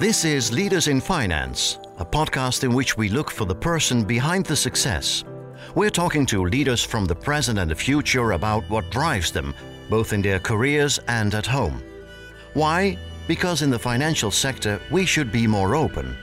[0.00, 4.46] This is Leaders in Finance, a podcast in which we look for the person behind
[4.46, 5.24] the success.
[5.74, 9.54] We're talking to leaders from the present and the future about what drives them,
[9.90, 11.82] both in their careers and at home.
[12.54, 12.96] Why?
[13.28, 16.16] Because in the financial sector, we should be more open.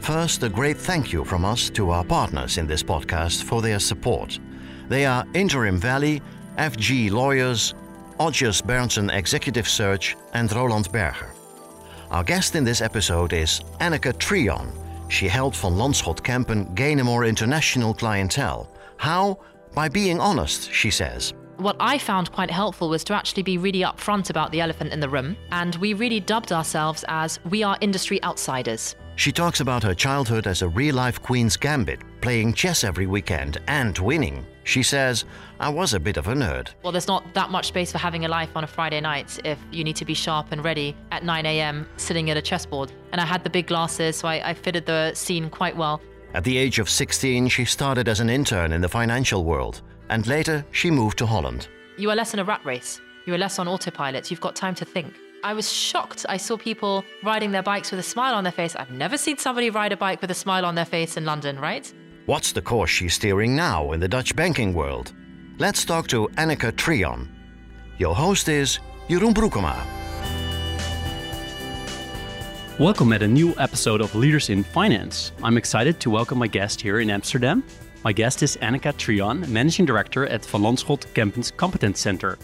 [0.00, 3.80] First, a great thank you from us to our partners in this podcast for their
[3.80, 4.38] support.
[4.88, 6.22] They are Interim Valley,
[6.56, 7.74] FG Lawyers,
[8.18, 11.34] Odgers Berndtson Executive Search, and Roland Berger.
[12.10, 14.72] Our guest in this episode is Anneka Treon.
[15.08, 18.72] She helped Van Lanschot Kempen gain a more international clientele.
[18.96, 19.40] How?
[19.74, 21.34] By being honest, she says.
[21.58, 25.00] What I found quite helpful was to actually be really upfront about the elephant in
[25.00, 28.96] the room, and we really dubbed ourselves as we are industry outsiders.
[29.16, 33.58] She talks about her childhood as a real life Queen's Gambit, playing chess every weekend
[33.66, 34.46] and winning.
[34.68, 35.24] She says,
[35.60, 36.68] I was a bit of a nerd.
[36.82, 39.58] Well, there's not that much space for having a life on a Friday night if
[39.72, 41.88] you need to be sharp and ready at 9 a.m.
[41.96, 42.92] sitting at a chessboard.
[43.12, 46.02] And I had the big glasses, so I, I fitted the scene quite well.
[46.34, 50.26] At the age of 16, she started as an intern in the financial world, and
[50.26, 51.66] later she moved to Holland.
[51.96, 53.00] You are less in a rat race.
[53.24, 54.30] You are less on autopilot.
[54.30, 55.14] You've got time to think.
[55.42, 56.26] I was shocked.
[56.28, 58.76] I saw people riding their bikes with a smile on their face.
[58.76, 61.58] I've never seen somebody ride a bike with a smile on their face in London,
[61.58, 61.90] right?
[62.28, 65.14] What's the course she's steering now in the Dutch banking world?
[65.56, 67.26] Let's talk to Anneka Treon.
[67.96, 69.74] Your host is Jeroen Broekema.
[72.78, 75.32] Welcome at a new episode of Leaders in Finance.
[75.42, 77.64] I'm excited to welcome my guest here in Amsterdam.
[78.04, 82.38] My guest is Anneka Treon, Managing Director at Van Lanschot Kempen's Competence Center.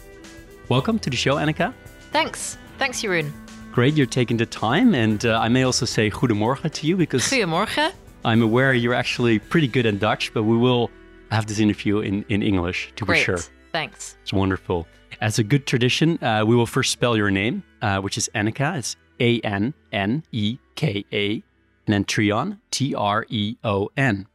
[0.71, 1.75] Welcome to the show, Anneka.
[2.11, 2.57] Thanks.
[2.79, 3.31] Thanks, Jeroen.
[3.71, 4.95] Great you're taking the time.
[4.95, 7.93] And uh, I may also say goedemorgen to you because Goedemorgen.
[8.25, 10.91] I'm aware you're actually pretty good in Dutch, but we will
[11.31, 13.19] have this interview in, in English to Great.
[13.19, 13.39] be sure.
[13.71, 14.17] Thanks.
[14.23, 14.87] It's wonderful.
[15.21, 18.79] As a good tradition, uh, we will first spell your name, uh, which is Anneka.
[18.79, 21.43] It's A N N E K A.
[21.87, 24.27] And then Treon, T R E O N.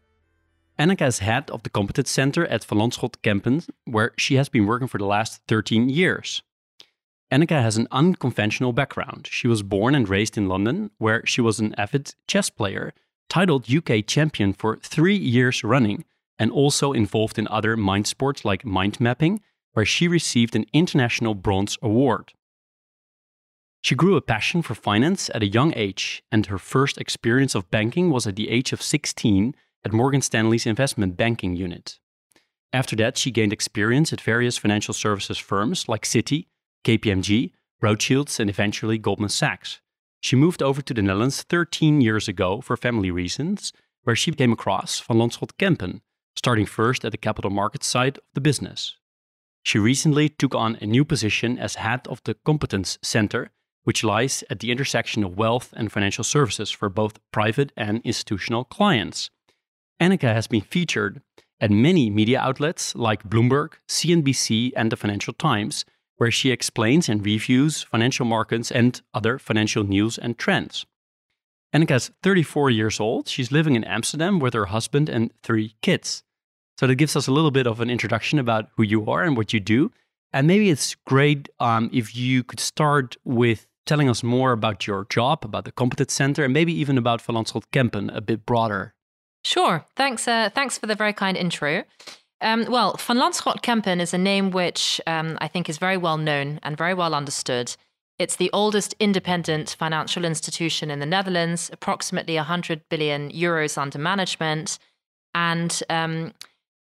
[0.78, 4.68] Anneka is head of the Competence Center at Van Lanschot Kempen, where she has been
[4.68, 6.44] working for the last 13 years.
[7.32, 9.28] Anneka has an unconventional background.
[9.32, 12.94] She was born and raised in London, where she was an avid chess player,
[13.30, 16.04] titled UK champion for three years running,
[16.38, 19.42] and also involved in other mind sports like mind mapping,
[19.74, 22.34] where she received an International Bronze Award.
[23.82, 27.72] She grew a passion for finance at a young age, and her first experience of
[27.72, 32.00] banking was at the age of 16 at Morgan Stanley's investment banking unit.
[32.74, 36.48] After that, she gained experience at various financial services firms like Citi,
[36.84, 37.52] KPMG,
[37.82, 39.80] Rothschilds, and eventually Goldman Sachs.
[40.22, 43.72] She moved over to the Netherlands 13 years ago for family reasons,
[44.04, 46.02] where she came across Van Lanschot Kempen,
[46.36, 48.96] starting first at the capital markets side of the business.
[49.64, 53.52] She recently took on a new position as head of the Competence Center,
[53.84, 58.64] which lies at the intersection of wealth and financial services for both private and institutional
[58.64, 59.30] clients.
[60.02, 61.22] Anneka has been featured
[61.60, 65.86] at many media outlets like Bloomberg, CNBC, and the Financial Times,
[66.20, 70.86] where she explains and reviews financial markets and other financial news and trends.
[71.74, 73.30] Anneka is 34 years old.
[73.30, 76.24] She's living in Amsterdam with her husband and three kids.
[76.78, 79.38] So that gives us a little bit of an introduction about who you are and
[79.38, 79.92] what you do.
[80.34, 85.06] And maybe it's great um, if you could start with telling us more about your
[85.10, 88.94] job, about the Competence Center, and maybe even about Van Lanschot Kempen a bit broader.
[89.44, 89.86] Sure.
[89.96, 90.28] Thanks.
[90.28, 91.84] Uh, thanks for the very kind intro.
[92.42, 96.18] Um, well, Van Lanschot Kempen is a name which um, I think is very well
[96.18, 97.76] known and very well understood.
[98.18, 104.80] It's the oldest independent financial institution in the Netherlands, approximately 100 billion euros under management.
[105.34, 106.34] And um,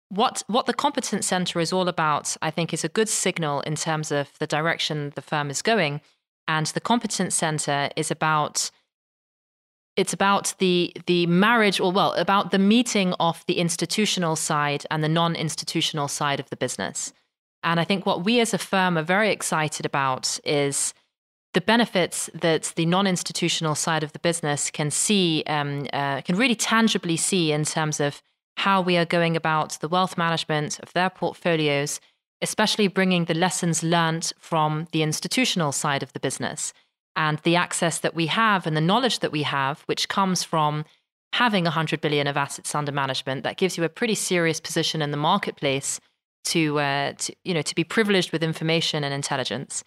[0.10, 3.76] what what the Competence Center is all about, I think, is a good signal in
[3.76, 6.02] terms of the direction the firm is going.
[6.48, 8.70] And the Competence Center is about
[9.96, 15.04] it's about the the marriage or well about the meeting of the institutional side and
[15.04, 17.14] the non-institutional side of the business.
[17.64, 20.94] And i think what we as a firm are very excited about is
[21.54, 26.56] the benefits that the non-institutional side of the business can see um, uh, can really
[26.56, 28.22] tangibly see in terms of
[28.58, 32.00] how we are going about the wealth management of their portfolios
[32.42, 36.74] especially bringing the lessons learned from the institutional side of the business
[37.16, 40.86] and the access that we have and the knowledge that we have, which comes from
[41.34, 45.12] having 100 billion of assets under management, that gives you a pretty serious position in
[45.12, 46.00] the marketplace
[46.46, 49.84] to, uh, to, you know, to be privileged with information and intelligence.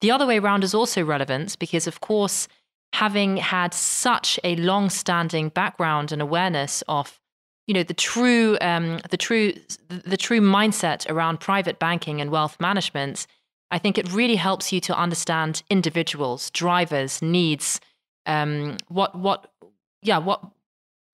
[0.00, 2.48] The other way around is also relevant because, of course,
[2.92, 7.20] having had such a long-standing background and awareness of
[7.66, 9.52] you know the true um, the true
[9.88, 13.26] the true mindset around private banking and wealth management
[13.70, 17.80] I think it really helps you to understand individuals, drivers, needs,
[18.26, 19.50] um, what what
[20.02, 20.40] yeah what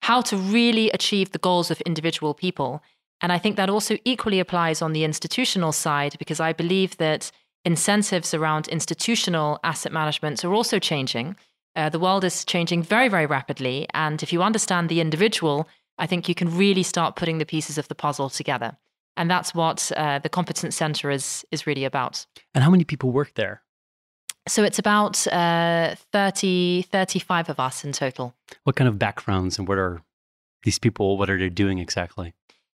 [0.01, 2.83] how to really achieve the goals of individual people.
[3.21, 7.31] And I think that also equally applies on the institutional side because I believe that
[7.63, 11.35] incentives around institutional asset management are also changing.
[11.75, 13.87] Uh, the world is changing very, very rapidly.
[13.93, 15.67] And if you understand the individual,
[15.97, 18.77] I think you can really start putting the pieces of the puzzle together.
[19.17, 22.25] And that's what uh, the Competence Center is, is really about.
[22.53, 23.61] And how many people work there?
[24.47, 28.35] So it's about uh, 30, 35 of us in total.
[28.63, 30.01] What kind of backgrounds and what are
[30.63, 32.33] these people, what are they doing exactly?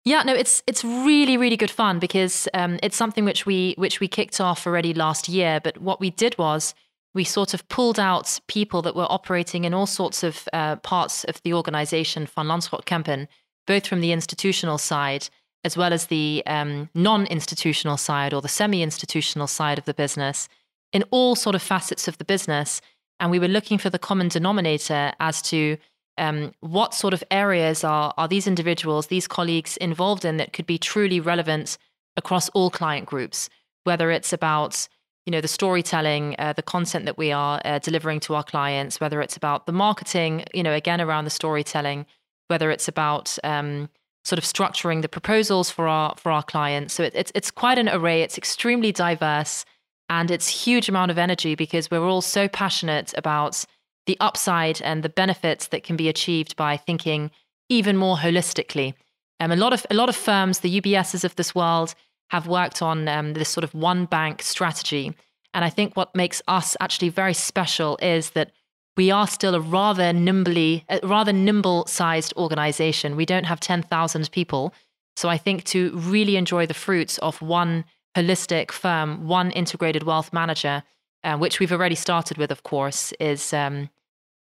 [0.06, 4.00] Yeah, no, it's it's really really good fun because um, it's something which we which
[4.00, 5.60] we kicked off already last year.
[5.62, 6.74] But what we did was
[7.14, 11.26] we sort of pulled out people that were operating in all sorts of uh, parts
[11.26, 13.28] of the organization Van Lanschot Kempen,
[13.66, 15.28] both from the institutional side
[15.64, 20.48] as well as the um, non-institutional side or the semi-institutional side of the business,
[20.94, 22.82] in all sort of facets of the business.
[23.20, 25.78] And we were looking for the common denominator as to
[26.18, 30.66] um, what sort of areas are, are these individuals, these colleagues involved in that could
[30.66, 31.78] be truly relevant
[32.16, 33.50] across all client groups,
[33.84, 34.88] whether it's about
[35.26, 39.02] you know the storytelling, uh, the content that we are uh, delivering to our clients,
[39.02, 42.06] whether it's about the marketing, you know, again around the storytelling,
[42.48, 43.90] whether it's about um,
[44.28, 46.94] sort of structuring the proposals for our for our clients.
[46.94, 48.22] So it, it's it's quite an array.
[48.22, 49.64] It's extremely diverse,
[50.10, 53.64] and it's huge amount of energy because we're all so passionate about
[54.06, 57.32] the upside and the benefits that can be achieved by thinking
[57.70, 58.94] even more holistically.
[59.40, 61.96] Um, a lot of a lot of firms, the UBSs of this world,
[62.30, 65.16] have worked on um, this sort of one bank strategy.
[65.54, 68.52] And I think what makes us actually very special is that
[68.98, 73.16] we are still a rather nimbly, a rather nimble-sized organization.
[73.16, 74.74] We don't have ten thousand people,
[75.16, 77.86] so I think to really enjoy the fruits of one
[78.16, 80.84] holistic firm, one integrated wealth manager,
[81.24, 83.90] uh, which we've already started with, of course, is um,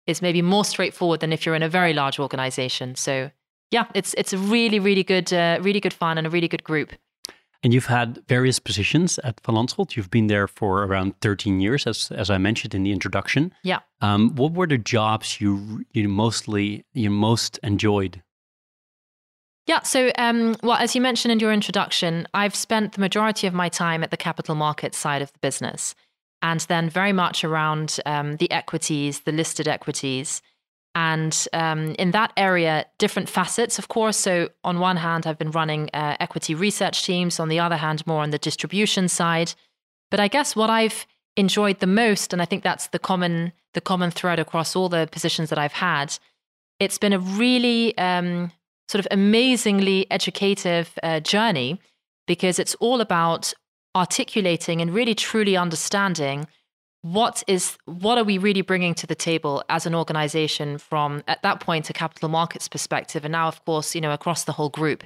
[0.08, 2.96] is maybe more straightforward than if you're in a very large organization.
[2.96, 3.32] So
[3.72, 6.64] yeah, it's it's a really really good uh, really good fun and a really good
[6.64, 6.94] group.
[7.66, 9.96] And you've had various positions at Van Lanschot.
[9.96, 13.52] You've been there for around 13 years, as as I mentioned in the introduction.
[13.64, 13.80] Yeah.
[14.02, 18.22] Um, what were the jobs you you mostly you most enjoyed?
[19.66, 19.82] Yeah.
[19.82, 23.70] So, um, well, as you mentioned in your introduction, I've spent the majority of my
[23.70, 25.96] time at the capital markets side of the business
[26.44, 30.44] and then very much around um, the equities, the listed equities.
[30.96, 34.16] And um, in that area, different facets, of course.
[34.16, 38.08] So, on one hand, I've been running uh, equity research teams, on the other hand,
[38.08, 39.54] more on the distribution side.
[40.10, 41.06] But I guess what I've
[41.36, 45.08] enjoyed the most, and I think that's the common the common thread across all the
[45.12, 46.18] positions that I've had,
[46.80, 48.52] it's been a really um,
[48.88, 51.82] sort of amazingly educative uh, journey
[52.26, 53.54] because it's all about
[53.96, 56.48] articulating and really truly understanding
[57.06, 61.44] what is what are we really bringing to the table as an organization from at
[61.44, 63.24] that point a capital markets perspective?
[63.24, 65.04] And now of course you know across the whole group.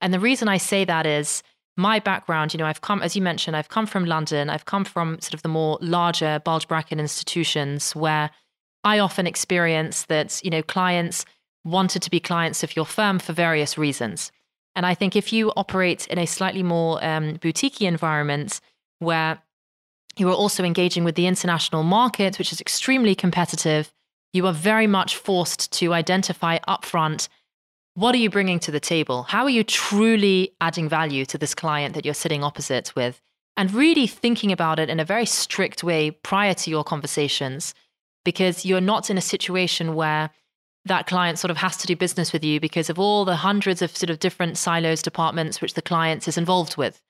[0.00, 1.42] And the reason i say that is
[1.76, 4.48] my background you know i've come as you mentioned i've come from london.
[4.48, 8.30] I've come from sort of the more larger bulge bracket institutions where
[8.82, 11.26] i often experience that you know clients
[11.66, 14.32] wanted to be clients of your firm for various reasons.
[14.74, 18.60] And I think if you operate in a slightly more um, boutique environment
[19.00, 19.38] where
[20.16, 23.92] you are also engaging with the international market, which is extremely competitive,
[24.32, 27.28] you are very much forced to identify upfront
[27.94, 29.24] what are you bringing to the table?
[29.24, 33.20] How are you truly adding value to this client that you're sitting opposite with?
[33.54, 37.74] And really thinking about it in a very strict way prior to your conversations,
[38.24, 40.30] because you're not in a situation where
[40.86, 43.82] that client sort of has to do business with you because of all the hundreds
[43.82, 47.02] of sort of different silos departments which the client is involved with.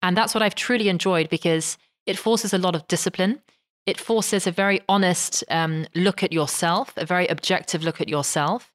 [0.00, 1.76] And that's what I've truly enjoyed because
[2.06, 3.40] it forces a lot of discipline.
[3.86, 8.72] It forces a very honest um, look at yourself, a very objective look at yourself.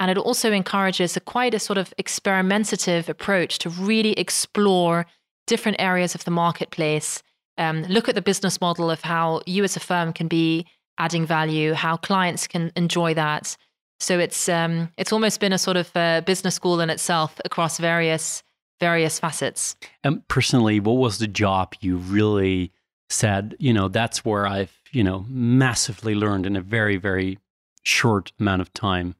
[0.00, 5.06] And it also encourages a quite a sort of experimentative approach to really explore
[5.46, 7.22] different areas of the marketplace,
[7.56, 10.66] um, look at the business model of how you as a firm can be
[10.98, 13.56] adding value, how clients can enjoy that,
[14.00, 17.78] so it's um, it's almost been a sort of uh, business school in itself across
[17.78, 18.42] various
[18.80, 19.76] various facets.
[20.04, 22.72] And personally, what was the job you really
[23.08, 23.56] said?
[23.58, 27.38] You know, that's where I've you know massively learned in a very very
[27.82, 29.14] short amount of time.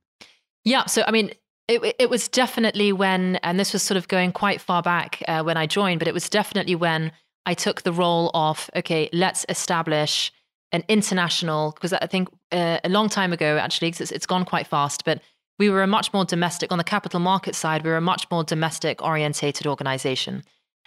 [0.64, 0.86] Yeah.
[0.86, 1.30] So I mean.
[1.70, 5.42] It, it was definitely when, and this was sort of going quite far back uh,
[5.42, 7.12] when I joined, but it was definitely when
[7.44, 10.32] I took the role of, okay, let's establish
[10.72, 14.66] an international because I think uh, a long time ago actually it's, it's gone quite
[14.66, 15.20] fast, but
[15.58, 17.82] we were a much more domestic on the capital market side.
[17.82, 20.42] We were a much more domestic orientated organization,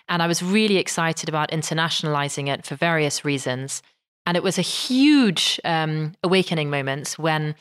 [0.07, 3.81] and I was really excited about internationalizing it for various reasons.
[4.25, 7.55] And it was a huge um, awakening moment when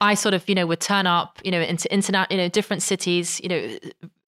[0.00, 2.82] I sort of, you know, would turn up, you know, into internet, you know, different
[2.82, 3.78] cities, you know,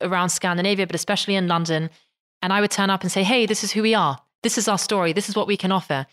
[0.01, 1.91] around Scandinavia, but especially in London.
[2.43, 4.19] And I would turn up and say, hey, this is who we are.
[4.43, 5.13] This is our story.
[5.13, 6.07] This is what we can offer.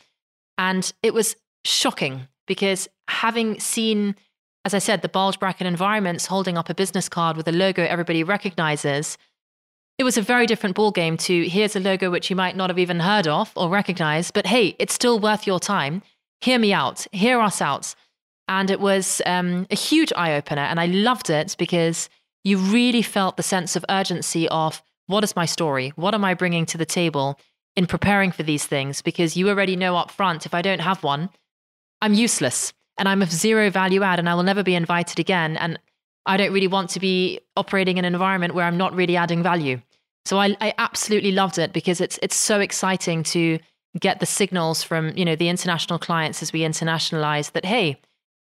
[0.58, 1.36] And it was
[1.66, 4.16] shocking because having seen,
[4.68, 7.86] as I said, the bulge bracket environments holding up a business card with a logo
[7.86, 9.18] everybody recognizes,
[9.98, 12.78] it was a very different ballgame to here's a logo which you might not have
[12.78, 16.02] even heard of or recognized, but hey, it's still worth your time.
[16.42, 17.08] Hear me out.
[17.14, 17.96] Hear us out.
[18.50, 20.64] And it was um, a huge eye opener.
[20.64, 22.10] And I loved it because
[22.44, 25.94] you really felt the sense of urgency of what is my story?
[25.96, 27.40] What am I bringing to the table
[27.78, 29.02] in preparing for these things?
[29.02, 31.30] Because you already know up front, if I don't have one,
[32.02, 35.58] I'm useless and I'm of zero value add and I will never be invited again.
[35.58, 35.80] And
[36.26, 39.44] I don't really want to be operating in an environment where I'm not really adding
[39.44, 39.82] value.
[40.26, 43.60] So I, I absolutely loved it because it's it's so exciting to
[44.00, 48.00] get the signals from you know the international clients as we internationalize that hey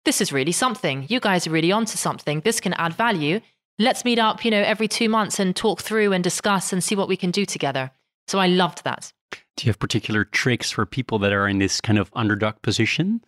[0.05, 1.05] this is really something.
[1.09, 2.41] You guys are really onto something.
[2.41, 3.41] This can add value.
[3.77, 6.95] Let's meet up, you know, every two months and talk through and discuss and see
[6.95, 7.91] what we can do together.
[8.27, 9.11] So I loved that.
[9.31, 13.23] Do you have particular tricks for people that are in this kind of underdog position?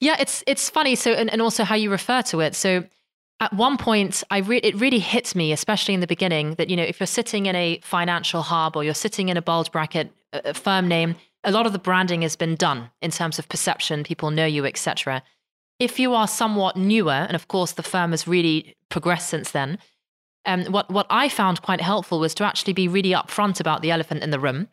[0.00, 0.94] Yeah, it's it's funny.
[0.94, 2.54] So and, and also how you refer to it.
[2.54, 2.84] So
[3.40, 6.76] at one point, I re- it really hit me, especially in the beginning, that you
[6.76, 10.12] know if you're sitting in a financial hub or you're sitting in a bulge bracket
[10.32, 14.04] a firm name, a lot of the branding has been done in terms of perception.
[14.04, 15.22] People know you, etc
[15.80, 19.78] if you are somewhat newer, and of course the firm has really progressed since then,
[20.46, 23.90] um, what what I found quite helpful was to actually be really upfront about the
[23.90, 24.68] elephant in the room,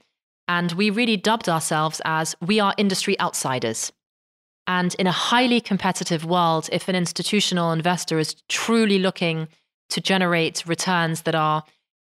[0.48, 3.92] and we really dubbed ourselves as we are industry outsiders.
[4.68, 9.48] And in a highly competitive world, if an institutional investor is truly looking
[9.90, 11.64] to generate returns that are,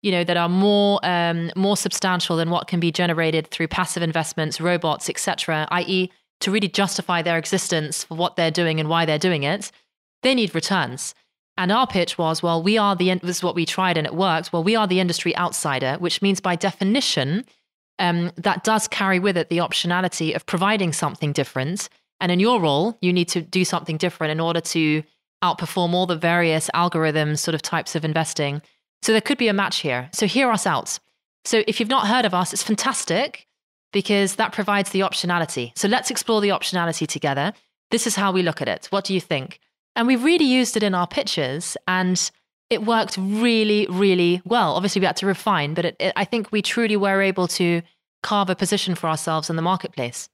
[0.03, 4.03] you know, that are more um, more substantial than what can be generated through passive
[4.03, 9.05] investments, robots, etc., i.e., to really justify their existence for what they're doing and why
[9.05, 9.71] they're doing it,
[10.21, 11.15] they need returns.
[11.57, 14.15] And our pitch was, well, we are the, this is what we tried and it
[14.15, 14.51] worked.
[14.51, 17.45] Well, we are the industry outsider, which means by definition,
[17.99, 21.89] um, that does carry with it the optionality of providing something different.
[22.23, 25.03] And in your role, you need to do something different in order to
[25.43, 28.61] outperform all the various algorithms, sort of types of investing.
[29.01, 30.09] So there could be a match here.
[30.13, 30.99] So hear us out.
[31.43, 33.45] So if you've not heard of us, it's fantastic
[33.91, 35.77] because that provides the optionality.
[35.77, 37.51] So let's explore the optionality together.
[37.91, 38.85] This is how we look at it.
[38.89, 39.59] What do you think?
[39.97, 42.31] And we really used it in our pitches and
[42.69, 44.75] it worked really, really well.
[44.75, 47.81] Obviously, we had to refine, but it, it, I think we truly were able to
[48.21, 50.29] carve a position for ourselves in the marketplace.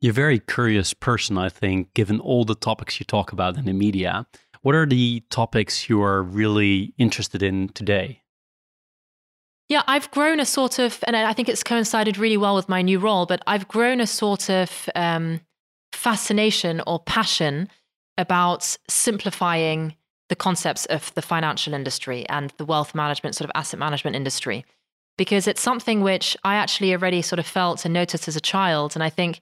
[0.00, 3.64] You're a very curious person, I think, given all the topics you talk about in
[3.64, 4.26] the media.
[4.62, 8.22] What are the topics you are really interested in today?
[9.68, 12.80] Yeah, I've grown a sort of, and I think it's coincided really well with my
[12.80, 15.40] new role, but I've grown a sort of um,
[15.92, 17.68] fascination or passion
[18.16, 19.94] about simplifying
[20.28, 24.64] the concepts of the financial industry and the wealth management, sort of asset management industry,
[25.16, 28.94] because it's something which I actually already sort of felt and noticed as a child.
[28.94, 29.40] And I think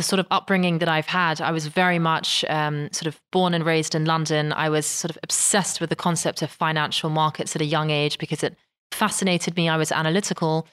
[0.00, 3.52] the sort of upbringing that I've had, I was very much um, sort of born
[3.52, 4.50] and raised in London.
[4.50, 8.16] I was sort of obsessed with the concept of financial markets at a young age
[8.16, 8.56] because it
[8.92, 9.68] fascinated me.
[9.68, 10.66] I was analytical.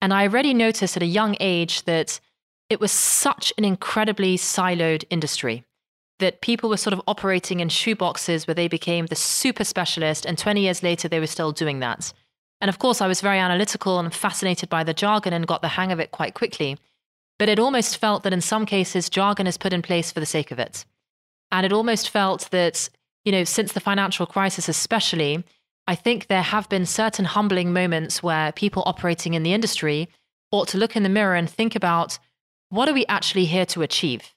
[0.00, 2.20] And I already noticed at a young age that
[2.70, 5.62] it was such an incredibly siloed industry
[6.20, 10.24] that people were sort of operating in shoeboxes where they became the super specialist.
[10.24, 12.14] And 20 years later, they were still doing that.
[12.62, 15.68] And of course, I was very analytical and fascinated by the jargon and got the
[15.68, 16.78] hang of it quite quickly.
[17.40, 20.26] But it almost felt that in some cases, jargon is put in place for the
[20.26, 20.84] sake of it.
[21.50, 22.90] And it almost felt that,
[23.24, 25.42] you know, since the financial crisis, especially,
[25.86, 30.10] I think there have been certain humbling moments where people operating in the industry
[30.52, 32.18] ought to look in the mirror and think about
[32.68, 34.34] what are we actually here to achieve?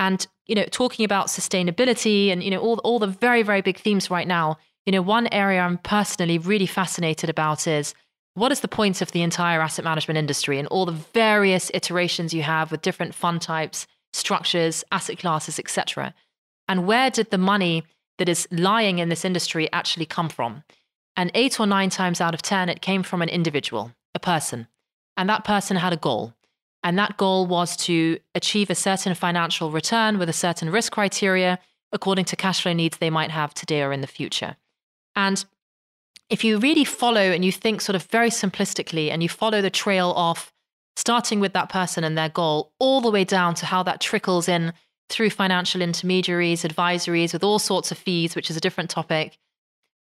[0.00, 3.78] And, you know, talking about sustainability and, you know, all, all the very, very big
[3.78, 7.94] themes right now, you know, one area I'm personally really fascinated about is
[8.34, 12.34] what is the point of the entire asset management industry and all the various iterations
[12.34, 16.14] you have with different fund types, structures, asset classes, etc.
[16.68, 17.84] And where did the money
[18.18, 20.64] that is lying in this industry actually come from?
[21.16, 24.66] And eight or nine times out of 10, it came from an individual, a person.
[25.16, 26.34] And that person had a goal.
[26.82, 31.58] And that goal was to achieve a certain financial return with a certain risk criteria
[31.92, 34.56] according to cash flow needs they might have today or in the future.
[35.14, 35.44] And
[36.30, 39.70] if you really follow and you think sort of very simplistically and you follow the
[39.70, 40.52] trail of
[40.96, 44.48] starting with that person and their goal all the way down to how that trickles
[44.48, 44.72] in
[45.10, 49.36] through financial intermediaries, advisories with all sorts of fees, which is a different topic,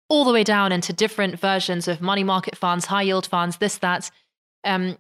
[0.09, 3.79] all the way down into different versions of money market funds, high yield funds, this,
[3.79, 4.11] that.
[4.65, 4.99] Um,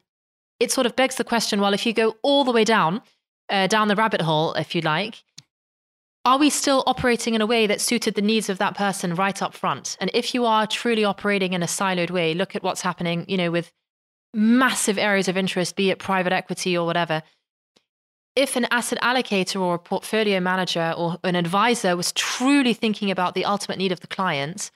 [0.58, 3.02] it sort of begs the question well, if you go all the way down,
[3.48, 5.22] uh, down the rabbit hole, if you like,
[6.24, 9.40] are we still operating in a way that suited the needs of that person right
[9.40, 9.96] up front?
[10.00, 13.36] And if you are truly operating in a siloed way, look at what's happening, you
[13.38, 13.72] know, with
[14.34, 17.22] massive areas of interest, be it private equity or whatever.
[18.36, 23.34] If an asset allocator or a portfolio manager or an advisor was truly thinking about
[23.34, 24.70] the ultimate need of the client,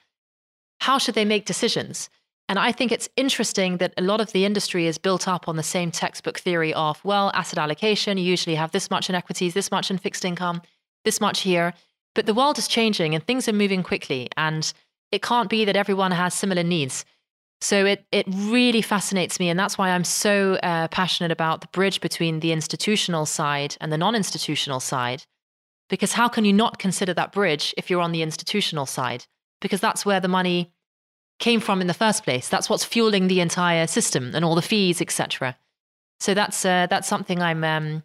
[0.81, 2.09] how should they make decisions?
[2.49, 5.55] And I think it's interesting that a lot of the industry is built up on
[5.55, 9.53] the same textbook theory of, well, asset allocation, you usually have this much in equities,
[9.53, 10.61] this much in fixed income,
[11.05, 11.73] this much here.
[12.13, 14.29] But the world is changing and things are moving quickly.
[14.37, 14.71] And
[15.11, 17.05] it can't be that everyone has similar needs.
[17.61, 19.49] So it, it really fascinates me.
[19.49, 23.91] And that's why I'm so uh, passionate about the bridge between the institutional side and
[23.91, 25.23] the non institutional side.
[25.89, 29.25] Because how can you not consider that bridge if you're on the institutional side?
[29.61, 30.73] Because that's where the money
[31.39, 32.49] came from in the first place.
[32.49, 35.57] That's what's fueling the entire system and all the fees, etc.
[36.19, 38.03] So that's uh, that's something I'm um,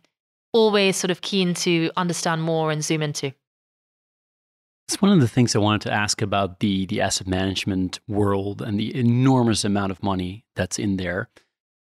[0.52, 3.33] always sort of keen to understand more and zoom into.
[4.88, 8.61] It's one of the things I wanted to ask about the the asset management world
[8.61, 11.28] and the enormous amount of money that's in there.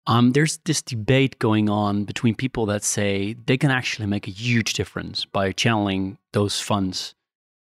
[0.07, 4.31] Um, there's this debate going on between people that say they can actually make a
[4.31, 7.15] huge difference by channeling those funds,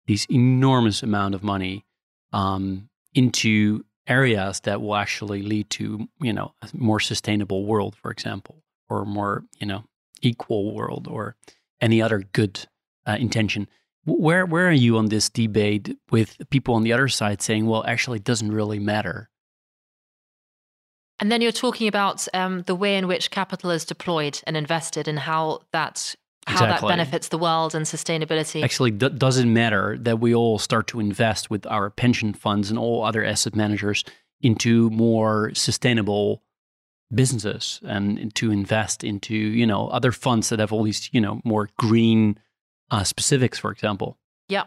[0.06, 1.86] these enormous amount of money,
[2.32, 8.10] um, into areas that will actually lead to you know a more sustainable world for
[8.10, 9.84] example or more you know
[10.22, 11.36] equal world or
[11.80, 12.66] any other good
[13.06, 13.68] uh, intention
[14.04, 17.84] where where are you on this debate with people on the other side saying well
[17.86, 19.28] actually it doesn't really matter
[21.20, 25.06] and then you're talking about um, the way in which capital is deployed and invested
[25.06, 26.88] and how that how exactly.
[26.88, 28.64] that benefits the world and sustainability.
[28.64, 32.78] Actually, d- doesn't matter that we all start to invest with our pension funds and
[32.78, 34.04] all other asset managers
[34.40, 36.42] into more sustainable
[37.14, 41.40] businesses and to invest into you know other funds that have all these you know
[41.44, 42.38] more green
[42.90, 44.18] uh, specifics, for example.
[44.48, 44.64] Yeah.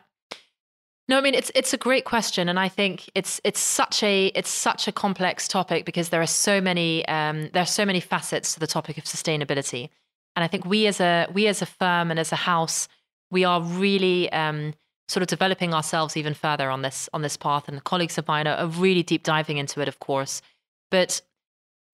[1.08, 4.28] No, I mean it's it's a great question, and I think it's it's such a
[4.28, 8.00] it's such a complex topic because there are so many um, there are so many
[8.00, 9.90] facets to the topic of sustainability.
[10.36, 12.88] And I think we as a we as a firm and as a house,
[13.32, 14.74] we are really um,
[15.08, 17.68] sort of developing ourselves even further on this on this path.
[17.68, 20.42] And the colleagues of mine are really deep diving into it, of course.
[20.90, 21.22] But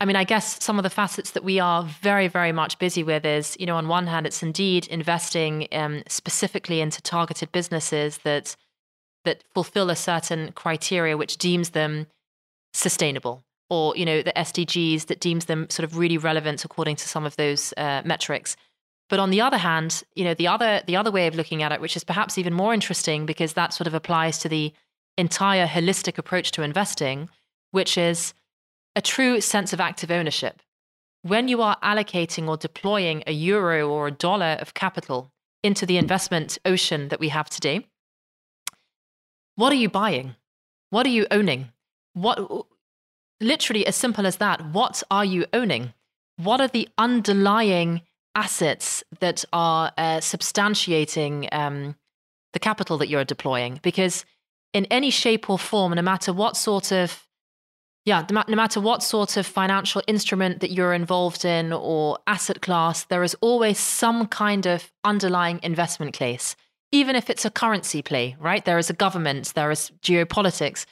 [0.02, 3.04] I mean, I guess some of the facets that we are very, very much busy
[3.04, 8.18] with is, you know, on one hand, it's indeed investing um, specifically into targeted businesses
[8.24, 8.56] that
[9.26, 12.08] that fulfill a certain criteria which deems them
[12.74, 17.08] sustainable or you know the SDGs that deems them sort of really relevant according to
[17.08, 18.56] some of those uh, metrics.
[19.08, 21.72] But on the other hand, you know the other the other way of looking at
[21.72, 24.74] it, which is perhaps even more interesting because that sort of applies to the
[25.16, 27.30] entire holistic approach to investing,
[27.70, 28.34] which is
[28.96, 30.62] a true sense of active ownership.
[31.24, 35.32] When you are allocating or deploying a euro or a dollar of capital
[35.64, 37.88] into the investment ocean that we have today,
[39.56, 40.36] what are you buying?
[40.90, 41.70] What are you owning?
[42.14, 42.66] What
[43.42, 44.66] literally as simple as that.
[44.68, 45.94] What are you owning?
[46.38, 48.02] What are the underlying
[48.36, 51.96] assets that are uh, substantiating um,
[52.54, 53.80] the capital that you're deploying?
[53.82, 54.26] Because
[54.74, 57.28] in any shape or form, no matter what sort of
[58.06, 63.04] yeah, no matter what sort of financial instrument that you're involved in or asset class,
[63.04, 66.56] there is always some kind of underlying investment case,
[66.92, 68.66] even if it's a currency play, right?
[68.66, 70.86] There is a government, there is geopolitics.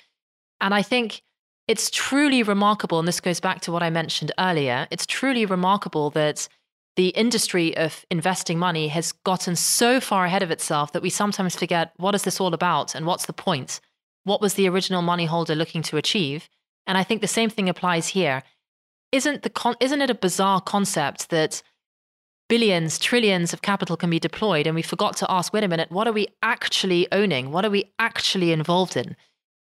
[0.61, 1.23] And I think
[1.67, 4.87] it's truly remarkable, and this goes back to what I mentioned earlier.
[4.91, 6.47] It's truly remarkable that
[6.95, 11.55] the industry of investing money has gotten so far ahead of itself that we sometimes
[11.55, 13.79] forget what is this all about and what's the point?
[14.25, 16.49] What was the original money holder looking to achieve?
[16.89, 18.41] And I think the same thing applies here.
[19.11, 21.61] Isn't the con- isn't it a bizarre concept that
[22.49, 25.91] billions, trillions of capital can be deployed and we forgot to ask, wait a minute,
[25.91, 27.51] what are we actually owning?
[27.51, 29.15] What are we actually involved in?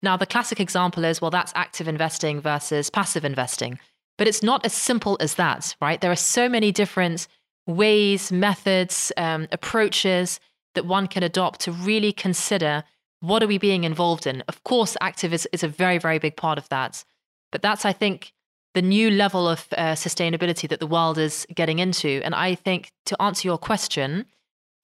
[0.02, 3.78] Now, the classic example is well, that's active investing versus passive investing.
[4.16, 6.00] But it's not as simple as that, right?
[6.00, 7.28] There are so many different
[7.66, 10.40] ways, methods, um, approaches
[10.74, 12.82] that one can adopt to really consider
[13.20, 14.42] what are we being involved in.
[14.48, 17.04] Of course, active is, is a very, very big part of that.
[17.52, 18.32] But that's, I think,
[18.74, 22.20] the new level of uh, sustainability that the world is getting into.
[22.24, 24.26] And I think to answer your question,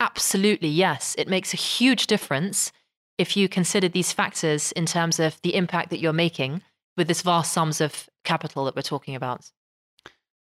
[0.01, 2.73] absolutely yes, it makes a huge difference
[3.19, 6.63] if you consider these factors in terms of the impact that you're making
[6.97, 9.51] with this vast sums of capital that we're talking about?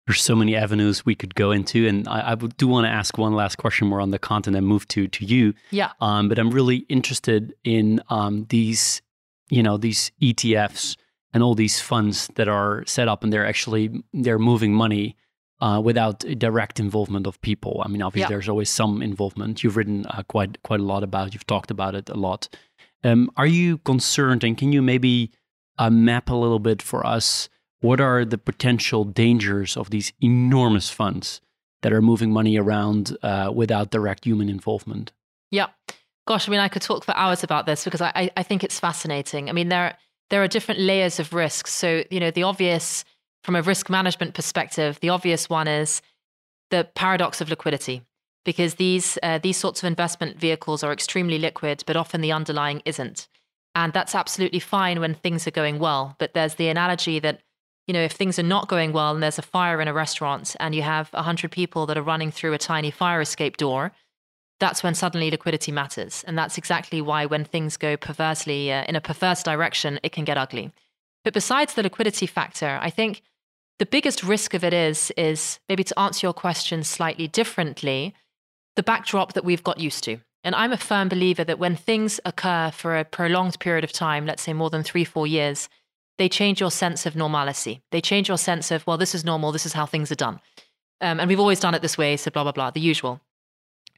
[0.07, 3.16] There's so many avenues we could go into, and I, I do want to ask
[3.16, 5.55] one last question more on the content and move to to you.
[5.70, 5.92] Yeah.
[6.01, 9.03] Um, but I'm really interested in um, these,
[9.51, 10.96] you know, these ETFs
[11.32, 15.16] and all these funds that are set up, and they're actually they're moving money
[15.60, 17.82] uh, without direct involvement of people.
[17.84, 19.62] I mean, obviously, there's always some involvement.
[19.62, 21.28] You've written uh, quite quite a lot about.
[21.28, 21.34] It.
[21.34, 22.48] You've talked about it a lot.
[23.04, 25.32] Um, are you concerned, and can you maybe
[25.78, 27.48] uh, map a little bit for us?
[27.80, 31.40] What are the potential dangers of these enormous funds
[31.82, 35.12] that are moving money around uh, without direct human involvement?
[35.50, 35.68] Yeah,
[36.26, 38.78] gosh, I mean, I could talk for hours about this because I, I think it's
[38.78, 39.48] fascinating.
[39.48, 39.96] I mean, there
[40.30, 41.72] there are different layers of risks.
[41.72, 43.04] So, you know, the obvious
[43.44, 46.02] from a risk management perspective, the obvious one is
[46.70, 48.02] the paradox of liquidity,
[48.44, 52.82] because these uh, these sorts of investment vehicles are extremely liquid, but often the underlying
[52.84, 53.28] isn't,
[53.74, 56.16] and that's absolutely fine when things are going well.
[56.18, 57.40] But there's the analogy that
[57.86, 60.54] you know if things are not going well and there's a fire in a restaurant
[60.60, 63.92] and you have hundred people that are running through a tiny fire escape door,
[64.61, 68.94] that's when suddenly liquidity matters, and that's exactly why when things go perversely uh, in
[68.94, 70.70] a perverse direction, it can get ugly.
[71.25, 73.23] But besides the liquidity factor, I think
[73.79, 78.14] the biggest risk of it is is maybe to answer your question slightly differently,
[78.77, 80.18] the backdrop that we've got used to.
[80.44, 84.27] And I'm a firm believer that when things occur for a prolonged period of time,
[84.27, 85.68] let's say more than three, four years,
[86.16, 87.83] they change your sense of normalcy.
[87.90, 90.40] They change your sense of, well, this is normal, this is how things are done.
[91.01, 93.20] Um, and we've always done it this way, so blah, blah, blah, the usual.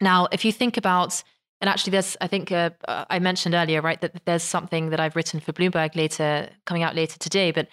[0.01, 1.23] Now, if you think about,
[1.61, 5.17] and actually, there's, I think uh, I mentioned earlier, right, that there's something that I've
[5.17, 7.69] written for Bloomberg later, coming out later today, but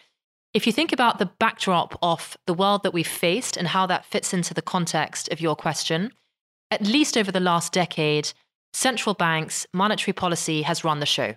[0.54, 4.06] if you think about the backdrop of the world that we've faced and how that
[4.06, 6.12] fits into the context of your question,
[6.72, 8.32] at least over the last decade,
[8.74, 11.36] central banks' monetary policy has run the show.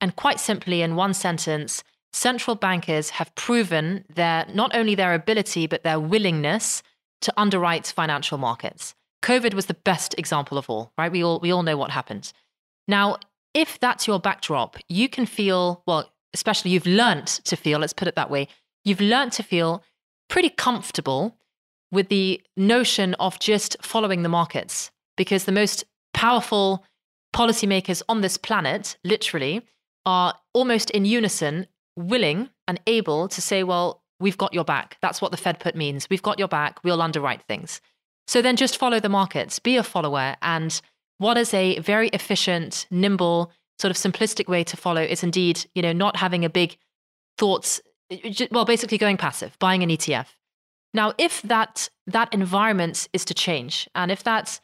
[0.00, 5.66] And quite simply, in one sentence, central bankers have proven their not only their ability,
[5.66, 6.82] but their willingness
[7.20, 8.94] to underwrite financial markets.
[9.22, 11.10] COVID was the best example of all, right?
[11.10, 12.32] We all we all know what happened.
[12.86, 13.18] Now,
[13.54, 18.08] if that's your backdrop, you can feel, well, especially you've learnt to feel, let's put
[18.08, 18.48] it that way,
[18.84, 19.82] you've learnt to feel
[20.28, 21.36] pretty comfortable
[21.90, 26.84] with the notion of just following the markets because the most powerful
[27.34, 29.62] policymakers on this planet, literally,
[30.06, 34.96] are almost in unison willing and able to say, well, we've got your back.
[35.02, 36.08] That's what the Fed put means.
[36.08, 36.82] We've got your back.
[36.84, 37.80] We'll underwrite things.
[38.28, 40.36] So then just follow the markets, be a follower.
[40.42, 40.78] And
[41.16, 45.80] what is a very efficient, nimble, sort of simplistic way to follow is indeed, you
[45.80, 46.76] know, not having a big
[47.38, 47.80] thoughts,
[48.50, 50.26] well, basically going passive, buying an ETF.
[50.92, 54.60] Now, if that that environment is to change, and if that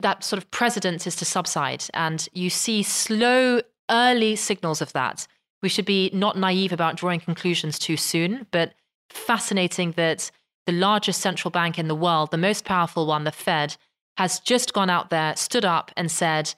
[0.00, 5.26] that sort of precedence is to subside, and you see slow, early signals of that,
[5.62, 8.46] we should be not naive about drawing conclusions too soon.
[8.52, 8.74] But
[9.10, 10.30] fascinating that
[10.68, 13.78] the largest central bank in the world, the most powerful one, the Fed,
[14.18, 16.54] has just gone out there, stood up, and said,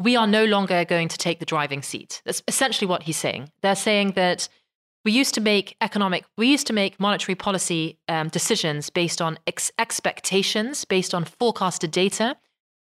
[0.00, 2.20] we are no longer going to take the driving seat.
[2.24, 3.52] That's essentially what he's saying.
[3.62, 4.48] They're saying that
[5.04, 9.38] we used to make economic, we used to make monetary policy um, decisions based on
[9.46, 12.36] ex- expectations, based on forecasted data.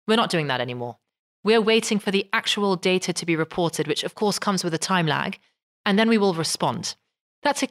[0.09, 0.97] We're not doing that anymore.
[1.45, 4.79] We're waiting for the actual data to be reported, which of course comes with a
[4.79, 5.39] time lag,
[5.85, 6.97] and then we will respond.
[7.47, 7.69] That's a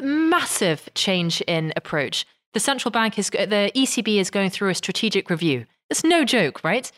[0.00, 2.24] massive change in approach.
[2.54, 5.66] The central bank is, the ECB is going through a strategic review.
[5.90, 6.88] It's no joke, right?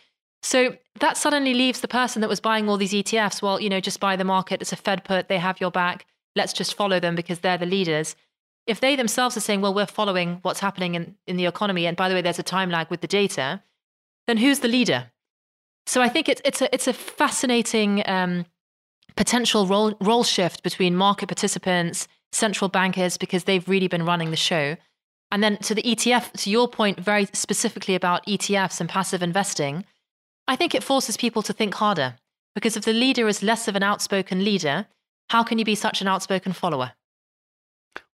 [0.43, 3.81] So that suddenly leaves the person that was buying all these ETFs, well, you know,
[3.81, 4.61] just buy the market.
[4.61, 5.29] It's a Fed put.
[5.29, 6.05] They have your back.
[6.37, 8.17] Let's just follow them because they're the leaders.
[8.67, 11.97] If they themselves are saying, well, we're following what's happening in, in the economy, and
[11.97, 13.63] by the way, there's a time lag with the data,
[14.27, 15.11] then who's the leader?
[15.87, 18.45] So I think it's, it's, a, it's a fascinating um,
[19.17, 24.37] potential role, role shift between market participants, central bankers, because they've really been running the
[24.37, 24.77] show.
[25.31, 29.85] And then to the ETF, to your point, very specifically about ETFs and passive investing,
[30.49, 32.17] I think it forces people to think harder
[32.55, 34.87] because if the leader is less of an outspoken leader,
[35.29, 36.93] how can you be such an outspoken follower?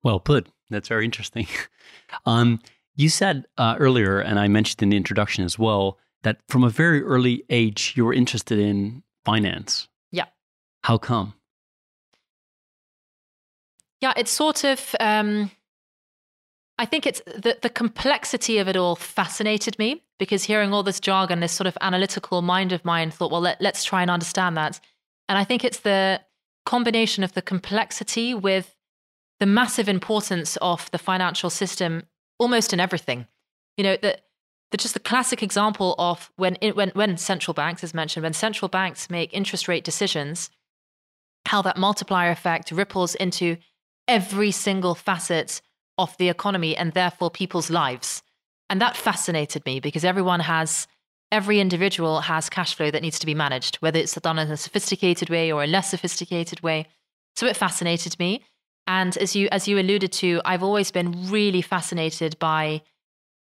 [0.03, 0.47] Well put.
[0.69, 1.47] That's very interesting.
[2.25, 2.59] um,
[2.95, 6.69] you said uh, earlier, and I mentioned in the introduction as well, that from a
[6.69, 9.87] very early age you were interested in finance.
[10.85, 11.33] How come?
[14.01, 14.95] Yeah, it's sort of.
[14.99, 15.49] Um,
[16.77, 20.99] I think it's the, the complexity of it all fascinated me because hearing all this
[20.99, 24.57] jargon, this sort of analytical mind of mine thought, well, let, let's try and understand
[24.57, 24.79] that.
[25.27, 26.21] And I think it's the
[26.67, 28.75] combination of the complexity with
[29.39, 32.03] the massive importance of the financial system
[32.37, 33.25] almost in everything.
[33.75, 34.19] You know, the,
[34.69, 38.33] the just the classic example of when, it, when, when central banks, as mentioned, when
[38.33, 40.51] central banks make interest rate decisions,
[41.47, 43.57] how that multiplier effect ripples into
[44.07, 45.61] every single facet
[45.97, 48.21] of the economy and therefore people's lives.
[48.69, 50.87] And that fascinated me because everyone has,
[51.31, 54.57] every individual has cash flow that needs to be managed, whether it's done in a
[54.57, 56.87] sophisticated way or a less sophisticated way.
[57.35, 58.43] So it fascinated me.
[58.87, 62.81] And as you as you alluded to, I've always been really fascinated by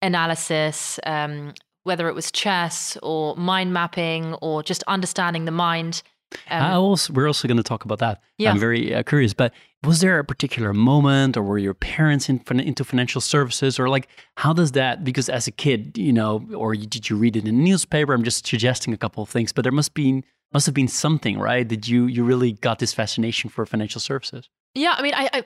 [0.01, 6.01] analysis, um, whether it was chess or mind mapping or just understanding the mind.
[6.49, 8.21] Um, also, we're also going to talk about that.
[8.37, 8.51] Yeah.
[8.51, 12.41] I'm very uh, curious, but was there a particular moment or were your parents in,
[12.59, 16.75] into financial services or like how does that because as a kid you know or
[16.75, 18.13] did you read it in a newspaper?
[18.13, 21.37] I'm just suggesting a couple of things but there must be must have been something
[21.37, 21.67] right?
[21.67, 24.49] That you you really got this fascination for financial services?
[24.73, 25.45] Yeah i mean i, I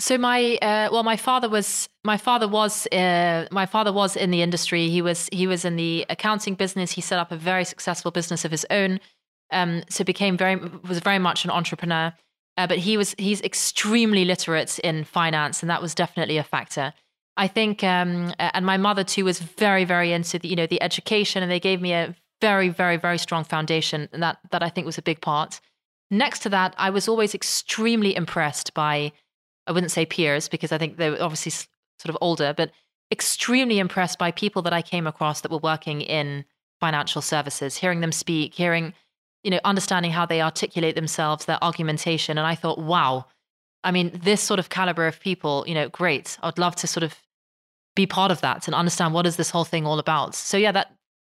[0.00, 4.30] so my uh, well my father was my father was uh, my father was in
[4.30, 4.88] the industry.
[4.90, 6.92] He was he was in the accounting business.
[6.92, 8.98] He set up a very successful business of his own
[9.52, 12.12] um, so became very was very much an entrepreneur
[12.56, 16.92] uh, but he was he's extremely literate in finance, and that was definitely a factor.
[17.36, 20.80] I think, um, and my mother too was very, very into the you know the
[20.82, 24.68] education, and they gave me a very, very, very strong foundation, and that that I
[24.68, 25.60] think was a big part.
[26.10, 29.10] Next to that, I was always extremely impressed by,
[29.66, 32.70] I wouldn't say peers because I think they were obviously sort of older, but
[33.10, 36.44] extremely impressed by people that I came across that were working in
[36.78, 38.92] financial services, hearing them speak, hearing
[39.44, 42.38] you know, understanding how they articulate themselves, their argumentation.
[42.38, 43.26] And I thought, wow,
[43.84, 46.38] I mean, this sort of caliber of people, you know, great.
[46.42, 47.14] I'd love to sort of
[47.94, 50.34] be part of that and understand what is this whole thing all about.
[50.34, 50.90] So yeah, that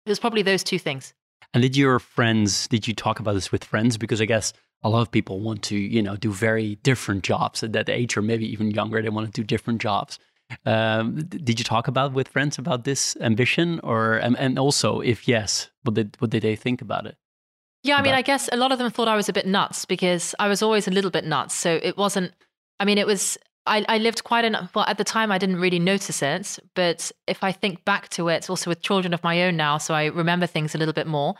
[0.06, 1.14] it was probably those two things.
[1.54, 3.98] And did your friends, did you talk about this with friends?
[3.98, 7.64] Because I guess a lot of people want to, you know, do very different jobs
[7.64, 9.02] at that age or maybe even younger.
[9.02, 10.20] They want to do different jobs.
[10.66, 15.28] Um, did you talk about with friends about this ambition or, and, and also if
[15.28, 17.18] yes, what did, what did they think about it?
[17.86, 19.86] Yeah, I mean, I guess a lot of them thought I was a bit nuts
[19.86, 21.54] because I was always a little bit nuts.
[21.54, 22.32] So it wasn't,
[22.80, 25.58] I mean, it was, I, I lived quite an, well, at the time I didn't
[25.58, 26.58] really notice it.
[26.74, 29.94] But if I think back to it, also with children of my own now, so
[29.94, 31.36] I remember things a little bit more.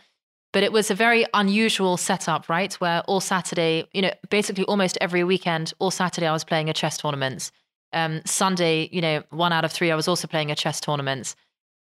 [0.52, 2.72] But it was a very unusual setup, right?
[2.74, 6.72] Where all Saturday, you know, basically almost every weekend, all Saturday I was playing a
[6.72, 7.50] chess tournament.
[7.92, 11.34] Um, Sunday, you know, one out of three, I was also playing a chess tournament.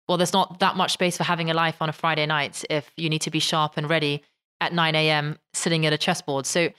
[0.10, 2.90] Well, there's not that much space for having a life on a Friday night if
[2.98, 4.24] you need to be sharp and ready
[4.62, 5.38] at 9 a.m.
[5.54, 6.46] sitting at a chessboard.
[6.46, 6.70] So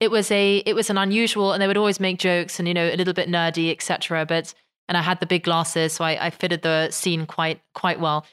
[0.00, 2.74] it was a it was an unusual, and they would always make jokes and you
[2.74, 4.26] know a little bit nerdy, etc.
[4.26, 4.54] But
[4.88, 8.26] and I had the big glasses, so I, I fitted the scene quite quite well.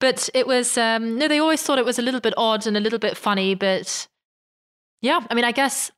[0.00, 2.76] But it was um, no, they always thought it was a little bit odd and
[2.76, 3.54] a little bit funny.
[3.54, 4.08] But
[5.00, 5.90] yeah, I mean, I guess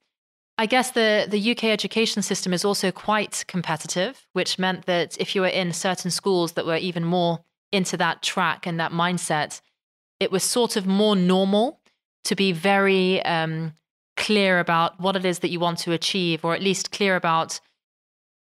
[0.58, 5.34] I guess the the UK education system is also quite competitive, which meant that if
[5.34, 9.60] you were in certain schools that were even more into that track and that mindset,
[10.20, 11.77] it was sort of more normal
[12.28, 13.72] to be very um,
[14.16, 17.58] clear about what it is that you want to achieve, or at least clear about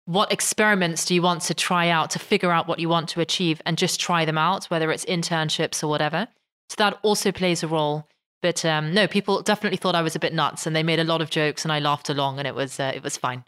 [0.05, 3.21] what experiments do you want to try out to figure out what you want to
[3.21, 6.29] achieve and just try them out, whether it's internships or whatever.
[6.69, 8.09] So that also plays a role.
[8.41, 11.05] But um, no, people definitely thought I was a bit nuts, and they made a
[11.05, 13.45] lot of jokes, and I laughed along, and it was uh, it was fine.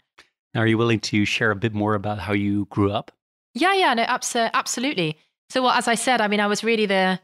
[0.53, 3.11] Now, are you willing to share a bit more about how you grew up?
[3.53, 5.17] Yeah, yeah, no, abs- absolutely.
[5.49, 7.19] So, well, as I said, I mean, I was really the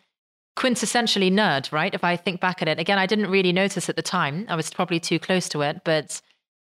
[0.57, 1.93] quintessentially nerd, right?
[1.93, 4.45] If I think back at it, again, I didn't really notice at the time.
[4.49, 6.21] I was probably too close to it, but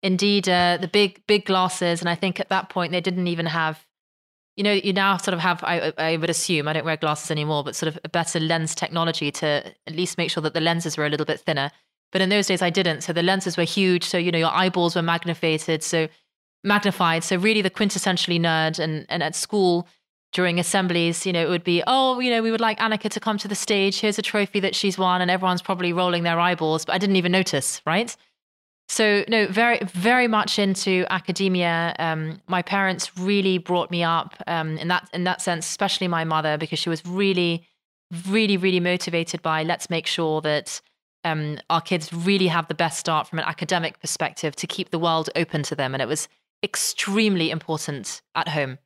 [0.02, 2.00] indeed, uh, the big, big glasses.
[2.00, 3.84] And I think at that point, they didn't even have,
[4.56, 7.30] you know, you now sort of have, I, I would assume, I don't wear glasses
[7.30, 9.46] anymore, but sort of a better lens technology to
[9.86, 11.70] at least make sure that the lenses were a little bit thinner.
[12.12, 13.02] But in those days, I didn't.
[13.02, 14.04] So the lenses were huge.
[14.04, 15.82] So, you know, your eyeballs were magnified.
[15.82, 16.08] So,
[16.64, 17.24] magnified.
[17.24, 18.78] So, really, the quintessentially nerd.
[18.78, 19.86] And, and at school,
[20.32, 23.20] during assemblies, you know, it would be, oh, you know, we would like Anneka to
[23.20, 24.00] come to the stage.
[24.00, 25.20] Here's a trophy that she's won.
[25.20, 28.16] And everyone's probably rolling their eyeballs, but I didn't even notice, right?
[28.88, 31.94] So, no, very, very much into academia.
[31.98, 36.24] Um, my parents really brought me up um, in that in that sense, especially my
[36.24, 37.64] mother, because she was really,
[38.26, 40.80] really, really motivated by let's make sure that
[41.22, 44.98] um, our kids really have the best start from an academic perspective to keep the
[44.98, 46.28] world open to them, and it was
[46.64, 48.78] extremely important at home.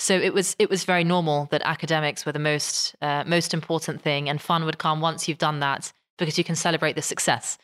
[0.00, 4.00] So it was it was very normal that academics were the most uh, most important
[4.00, 7.58] thing, and fun would come once you've done that because you can celebrate the success.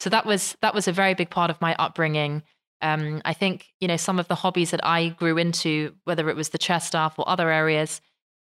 [0.00, 2.42] So that was that was a very big part of my upbringing.
[2.82, 6.36] Um, I think you know some of the hobbies that I grew into, whether it
[6.36, 8.00] was the chess stuff or other areas,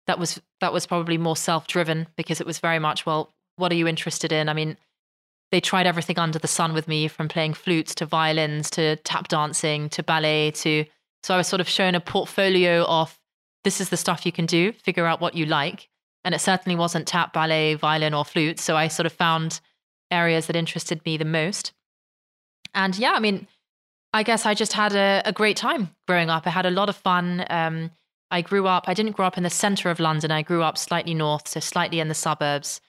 [0.07, 3.71] that was that was probably more self driven because it was very much well, what
[3.71, 4.49] are you interested in?
[4.49, 4.77] I mean,
[5.51, 9.27] they tried everything under the sun with me, from playing flutes to violins to tap
[9.29, 10.85] dancing to ballet to.
[11.23, 13.17] So I was sort of shown a portfolio of
[13.63, 15.89] this is the stuff you can do, figure out what you like.
[16.23, 18.59] And it certainly wasn't tap, ballet, violin, or flute.
[18.59, 19.59] So I sort of found
[20.11, 21.73] areas that interested me the most.
[22.73, 23.47] And yeah, I mean,
[24.13, 26.45] I guess I just had a, a great time growing up.
[26.45, 27.45] I had a lot of fun.
[27.49, 27.91] Um,
[28.29, 30.31] I grew up, I didn't grow up in the center of London.
[30.31, 32.81] I grew up slightly north, so slightly in the suburbs.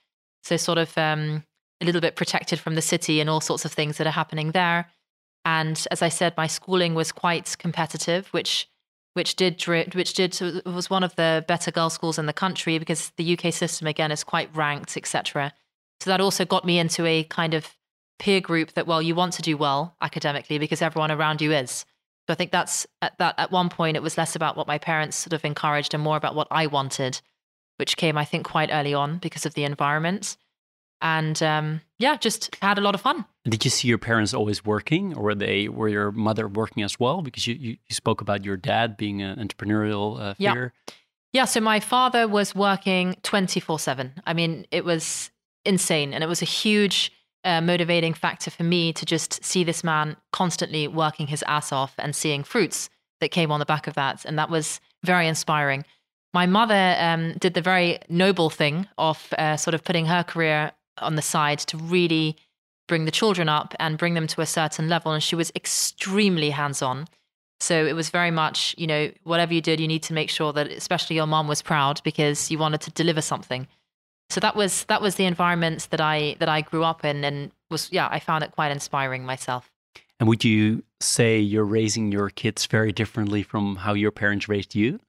[0.45, 1.45] So sort of um,
[1.81, 4.53] a little bit protected from the city and all sorts of things that are happening
[4.53, 4.87] there.
[5.45, 8.69] And as I said, my schooling was quite competitive, which
[9.15, 9.63] which did
[9.95, 13.53] which did was one of the better girls' schools in the country because the UK
[13.53, 15.53] system again is quite ranked, etc.
[16.01, 17.77] So that also got me into a kind of
[18.19, 21.85] peer group that well, you want to do well academically because everyone around you is.
[22.27, 24.79] So I think that's at that at one point it was less about what my
[24.79, 27.21] parents sort of encouraged and more about what I wanted,
[27.77, 30.37] which came I think quite early on because of the environment.
[31.03, 33.25] And um, yeah, just had a lot of fun.
[33.45, 36.99] Did you see your parents always working, or were they were your mother working as
[36.99, 37.23] well?
[37.23, 40.73] Because you, you, spoke about your dad being an entrepreneurial uh, figure.
[40.89, 40.95] Yeah.
[41.33, 44.13] yeah, so my father was working twenty four seven.
[44.25, 45.33] I mean, it was
[45.65, 47.11] insane, and it was a huge
[47.45, 51.95] uh, motivating factor for me to just see this man constantly working his ass off
[51.99, 52.89] and seeing fruits
[53.21, 54.25] that came on the back of that.
[54.25, 55.85] And that was very inspiring.
[56.33, 60.73] My mother um, did the very noble thing of uh, sort of putting her career
[60.99, 62.37] on the side to really
[62.89, 65.13] bring the children up and bring them to a certain level.
[65.13, 67.07] And she was extremely hands on.
[67.61, 70.53] So it was very much, you know, whatever you did, you need to make sure
[70.53, 73.69] that especially your mom was proud because you wanted to deliver something
[74.33, 77.53] so that was that was the environment that I that I grew up in, and
[77.71, 79.71] was yeah, I found it quite inspiring myself.
[80.19, 84.75] And would you say you're raising your kids very differently from how your parents raised
[84.75, 85.01] you?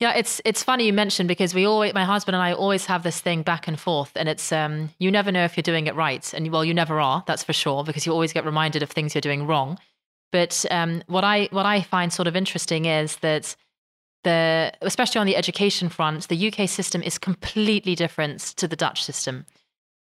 [0.00, 3.02] Yeah, it's it's funny you mentioned because we always my husband and I always have
[3.02, 5.96] this thing back and forth, and it's um you never know if you're doing it
[5.96, 8.90] right, and well you never are, that's for sure, because you always get reminded of
[8.90, 9.78] things you're doing wrong.
[10.30, 13.56] But um, what I what I find sort of interesting is that
[14.22, 19.02] the especially on the education front, the UK system is completely different to the Dutch
[19.02, 19.46] system,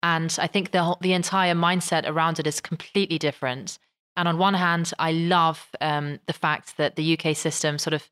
[0.04, 3.78] and I think the the entire mindset around it is completely different.
[4.18, 8.10] And on one hand, I love um, the fact that the UK system sort of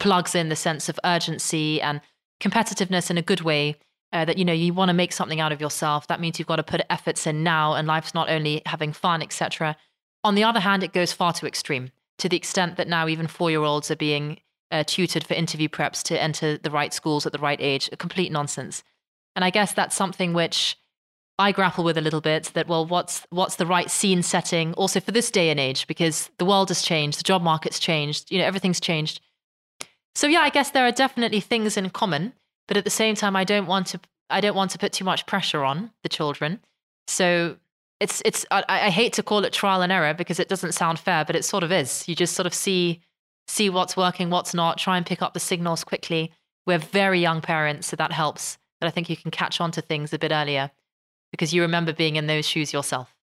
[0.00, 2.00] plugs in the sense of urgency and
[2.40, 3.76] competitiveness in a good way.
[4.12, 6.08] Uh, that you know you want to make something out of yourself.
[6.08, 9.22] That means you've got to put efforts in now, and life's not only having fun,
[9.22, 9.76] etc.
[10.24, 13.28] On the other hand, it goes far too extreme to the extent that now even
[13.28, 14.40] four year olds are being
[14.72, 17.88] uh, tutored for interview preps to enter the right schools at the right age.
[17.92, 18.82] A complete nonsense.
[19.36, 20.76] And I guess that's something which
[21.38, 22.50] I grapple with a little bit.
[22.54, 26.30] That well, what's what's the right scene setting also for this day and age because
[26.38, 29.20] the world has changed, the job market's changed, you know, everything's changed.
[30.14, 32.32] So yeah, I guess there are definitely things in common,
[32.68, 35.04] but at the same time, I don't want to I don't want to put too
[35.04, 36.60] much pressure on the children.
[37.08, 37.56] So
[38.00, 40.98] it's it's I, I hate to call it trial and error because it doesn't sound
[40.98, 42.08] fair, but it sort of is.
[42.08, 43.00] You just sort of see
[43.48, 46.32] see what's working, what's not, try and pick up the signals quickly.
[46.66, 48.58] We're very young parents, so that helps.
[48.80, 50.70] But I think you can catch on to things a bit earlier
[51.32, 53.14] because you remember being in those shoes yourself.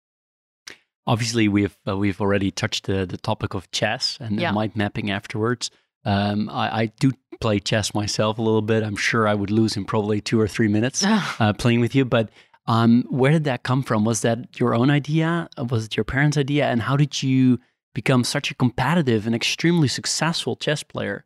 [1.06, 4.50] Obviously, we've uh, we've already touched the, the topic of chess and yeah.
[4.50, 5.70] mind mapping afterwards.
[6.06, 8.84] Um, I, I, do play chess myself a little bit.
[8.84, 11.04] I'm sure I would lose in probably two or three minutes
[11.40, 12.04] uh, playing with you.
[12.04, 12.30] But
[12.66, 14.04] um, where did that come from?
[14.04, 15.48] Was that your own idea?
[15.58, 16.66] Was it your parents' idea?
[16.66, 17.58] And how did you
[17.92, 21.24] become such a competitive and extremely successful chess player?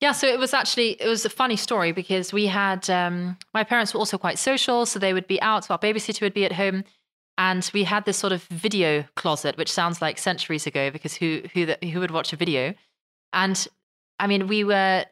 [0.00, 3.64] Yeah, so it was actually it was a funny story because we had um, my
[3.64, 5.64] parents were also quite social, so they would be out.
[5.64, 6.84] so Our babysitter would be at home,
[7.36, 11.42] and we had this sort of video closet, which sounds like centuries ago because who
[11.52, 12.74] who the, who would watch a video?
[13.32, 13.66] And
[14.18, 15.04] I mean, we were.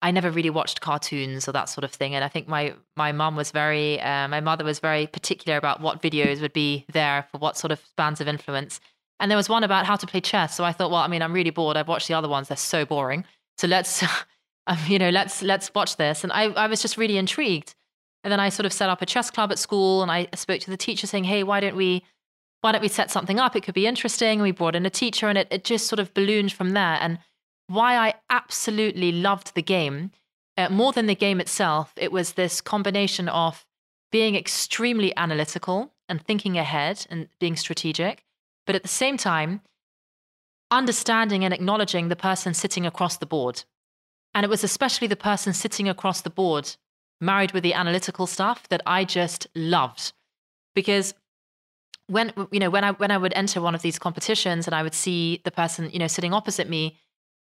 [0.00, 3.10] I never really watched cartoons or that sort of thing, and I think my my
[3.10, 7.26] mom was very, uh, my mother was very particular about what videos would be there
[7.32, 8.78] for what sort of spans of influence.
[9.18, 10.54] And there was one about how to play chess.
[10.54, 11.76] So I thought, well, I mean, I'm really bored.
[11.76, 13.24] I've watched the other ones; they're so boring.
[13.56, 14.04] So let's,
[14.66, 16.22] um, you know, let's let's watch this.
[16.22, 17.74] And I, I was just really intrigued.
[18.24, 20.60] And then I sort of set up a chess club at school, and I spoke
[20.62, 22.04] to the teacher saying, hey, why don't we,
[22.60, 23.54] why don't we set something up?
[23.54, 24.42] It could be interesting.
[24.42, 26.98] We brought in a teacher, and it it just sort of ballooned from there.
[27.00, 27.18] And
[27.68, 30.10] why I absolutely loved the game,
[30.56, 33.64] uh, more than the game itself, it was this combination of
[34.10, 38.24] being extremely analytical and thinking ahead and being strategic
[38.68, 39.62] but at the same time,
[40.70, 43.64] understanding and acknowledging the person sitting across the board.
[44.34, 46.76] And it was especially the person sitting across the board,
[47.18, 50.12] married with the analytical stuff, that I just loved.
[50.74, 51.14] Because
[52.08, 54.82] when you know when I when I would enter one of these competitions and I
[54.82, 56.98] would see the person you know sitting opposite me,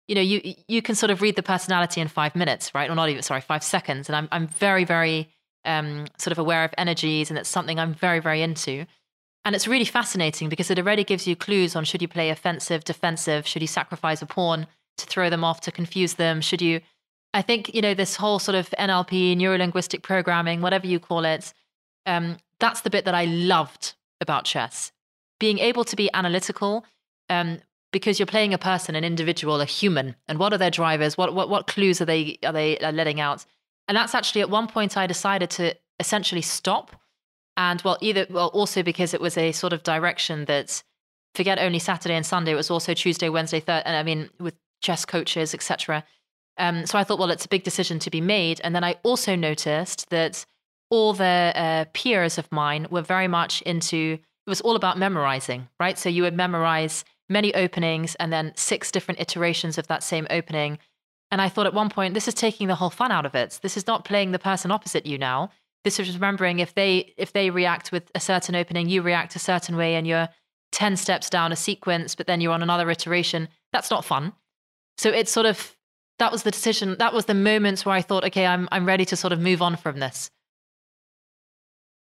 [0.08, 2.90] you know you you can sort of read the personality in five minutes, right?
[2.90, 4.10] Or not even sorry, five seconds.
[4.10, 5.30] And I'm I'm very very
[5.66, 8.86] um, sort of aware of energies, and it's something I'm very very into.
[9.46, 12.84] And it's really fascinating because it already gives you clues on should you play offensive,
[12.84, 16.82] defensive, should you sacrifice a pawn to throw them off to confuse them, should you
[17.34, 21.26] I think, you know, this whole sort of NLP, neuro linguistic programming, whatever you call
[21.26, 21.54] it,
[22.06, 24.92] um, that's the bit that I loved about chess.
[25.40, 26.86] Being able to be analytical,
[27.30, 27.60] um,
[27.92, 31.18] because you're playing a person, an individual, a human, and what are their drivers?
[31.18, 33.46] What what what clues are they are they letting out?
[33.88, 36.96] And that's actually at one point I decided to essentially stop
[37.58, 40.84] and well, either well, also because it was a sort of direction that
[41.34, 43.84] forget only Saturday and Sunday, it was also Tuesday, Wednesday, third.
[43.86, 46.06] And I mean, with chess coaches, etc.
[46.60, 48.62] Um, so I thought, well, it's a big decision to be made.
[48.64, 50.46] And then I also noticed that
[50.90, 55.68] all the uh, peers of mine were very much into it was all about memorizing,
[55.80, 55.98] right?
[55.98, 60.80] So you would memorize many openings and then six different iterations of that same opening.
[61.30, 63.60] And I thought at one point, this is taking the whole fun out of it.
[63.62, 65.52] This is not playing the person opposite you now.
[65.84, 69.40] This is remembering if they if they react with a certain opening, you react a
[69.40, 70.30] certain way, and you're
[70.72, 73.48] ten steps down a sequence, but then you're on another iteration.
[73.72, 74.34] That's not fun.
[74.98, 75.76] So it's sort of
[76.20, 76.96] that was the decision.
[76.98, 79.62] That was the moments where I thought, okay, I'm I'm ready to sort of move
[79.62, 80.30] on from this.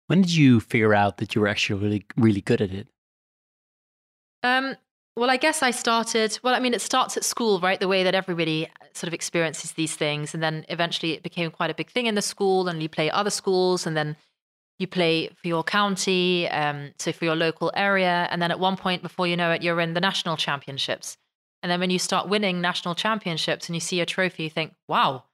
[0.06, 2.88] When did you figure out that you were actually really, really good at it?
[4.42, 4.76] Um,
[5.16, 6.38] well, I guess I started.
[6.42, 7.78] Well, I mean, it starts at school, right?
[7.78, 11.70] The way that everybody sort of experiences these things, and then eventually it became quite
[11.70, 14.16] a big thing in the school, and you play other schools, and then
[14.80, 18.76] you play for your county, um, so for your local area, and then at one
[18.76, 21.16] point, before you know it, you're in the national championships.
[21.62, 24.74] And then when you start winning national championships and you see a trophy, you think,
[24.88, 25.24] "Wow,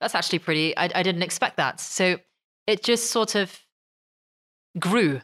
[0.00, 1.80] that's actually pretty." I, I didn't expect that.
[1.80, 2.20] So
[2.68, 3.58] it just sort of
[4.78, 5.20] grew.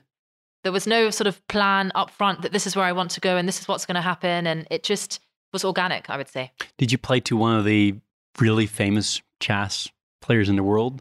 [0.65, 3.21] There was no sort of plan up front that this is where I want to
[3.21, 4.47] go and this is what's going to happen.
[4.47, 5.21] And it just
[5.53, 6.53] was organic, I would say.
[6.79, 7.95] Did you play to one of the
[8.41, 9.89] really famous chess
[10.21, 11.01] players in the world?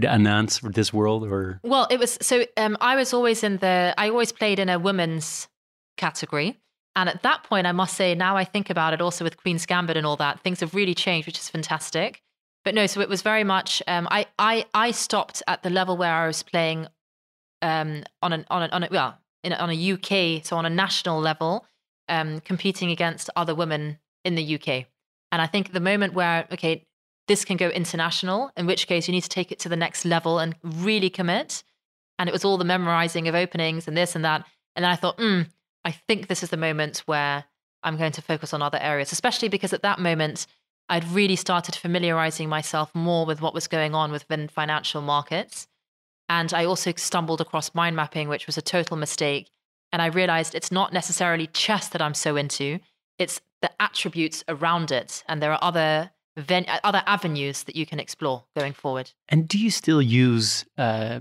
[0.00, 3.58] To announce for this world or well it was so um, i was always in
[3.58, 5.48] the i always played in a women's
[5.98, 6.58] category
[6.96, 9.66] and at that point i must say now i think about it also with queen's
[9.66, 12.22] gambit and all that things have really changed which is fantastic
[12.64, 15.98] but no so it was very much um, I, I i stopped at the level
[15.98, 16.86] where i was playing
[17.62, 20.70] um, on an on a, on a well in, on a UK, so on a
[20.70, 21.66] national level,
[22.08, 24.86] um, competing against other women in the UK.
[25.30, 26.86] And I think the moment where okay,
[27.28, 30.04] this can go international, in which case you need to take it to the next
[30.04, 31.62] level and really commit.
[32.18, 34.44] And it was all the memorizing of openings and this and that.
[34.76, 35.42] And then I thought, hmm,
[35.84, 37.44] I think this is the moment where
[37.82, 40.46] I'm going to focus on other areas, especially because at that moment
[40.88, 45.66] I'd really started familiarizing myself more with what was going on within financial markets.
[46.28, 49.50] And I also stumbled across mind mapping, which was a total mistake.
[49.92, 52.78] And I realized it's not necessarily chess that I'm so into,
[53.18, 55.22] it's the attributes around it.
[55.28, 59.12] And there are other ven- other avenues that you can explore going forward.
[59.28, 61.20] And do you still use uh,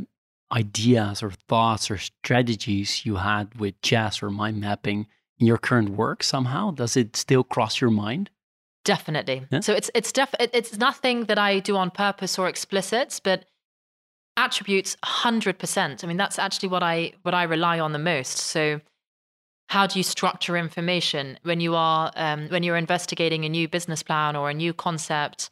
[0.52, 5.08] ideas or thoughts or strategies you had with chess or mind mapping
[5.40, 6.72] in your current work somehow?
[6.72, 8.30] Does it still cross your mind?
[8.84, 9.46] Definitely.
[9.52, 9.60] Yeah?
[9.60, 13.46] So it's it's def- it's nothing that I do on purpose or explicit, but
[14.42, 18.38] attributes 100% i mean that's actually what i what i rely on the most.
[18.38, 18.82] So
[19.70, 24.04] how do you structure information when you are um, when you're investigating a new business
[24.04, 25.50] plan or a new concept?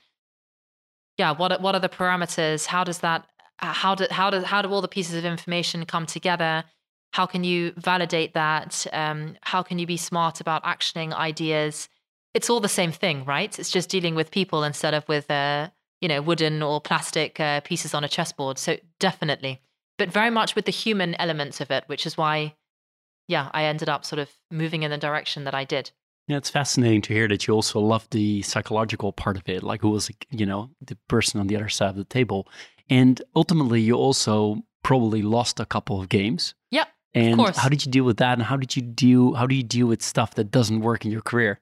[1.18, 2.66] Yeah what what are the parameters?
[2.66, 3.26] How does that
[3.60, 6.64] how do how do how do all the pieces of information come together?
[7.14, 8.86] How can you validate that?
[8.94, 11.90] Um, how can you be smart about actioning ideas?
[12.34, 13.58] It's all the same thing right?
[13.60, 15.70] It's just dealing with people instead of with uh,
[16.02, 18.58] you know, wooden or plastic uh, pieces on a chessboard.
[18.58, 19.62] So definitely,
[19.98, 22.56] but very much with the human elements of it, which is why,
[23.28, 25.92] yeah, I ended up sort of moving in the direction that I did.
[26.28, 29.82] Yeah, it's fascinating to hear that you also love the psychological part of it, like
[29.82, 32.48] who was, you know, the person on the other side of the table.
[32.88, 36.54] And ultimately, you also probably lost a couple of games.
[36.70, 36.86] Yeah.
[37.16, 38.34] And how did you deal with that?
[38.34, 39.34] And how did you deal?
[39.34, 41.60] How do you deal with stuff that doesn't work in your career?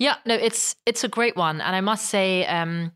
[0.00, 2.90] Yeah, no, it's it's a great one, and I must say, um,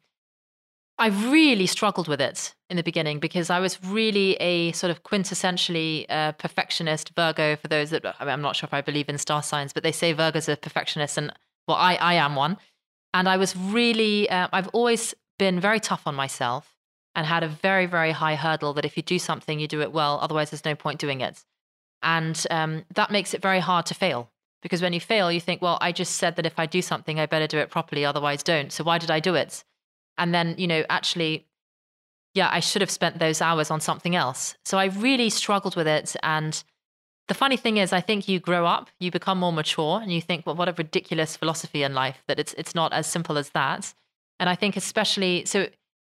[0.98, 5.02] I really struggled with it in the beginning because I was really a sort of
[5.02, 7.56] quintessentially uh, perfectionist Virgo.
[7.56, 9.82] For those that I mean, I'm not sure if I believe in star signs, but
[9.82, 11.32] they say Virgos are perfectionists, and
[11.68, 12.56] well, I I am one.
[13.12, 16.74] And I was really uh, I've always been very tough on myself
[17.14, 19.92] and had a very very high hurdle that if you do something, you do it
[19.92, 20.18] well.
[20.22, 21.44] Otherwise, there's no point doing it,
[22.02, 24.30] and um, that makes it very hard to fail.
[24.62, 27.20] Because when you fail, you think, well, I just said that if I do something,
[27.20, 28.72] I better do it properly, otherwise don't.
[28.72, 29.62] So why did I do it?
[30.18, 31.46] And then, you know, actually,
[32.34, 34.56] yeah, I should have spent those hours on something else.
[34.64, 36.14] So I really struggled with it.
[36.22, 36.62] And
[37.28, 40.20] the funny thing is, I think you grow up, you become more mature, and you
[40.20, 43.50] think, well, what a ridiculous philosophy in life that it's it's not as simple as
[43.50, 43.94] that.
[44.38, 45.68] And I think especially so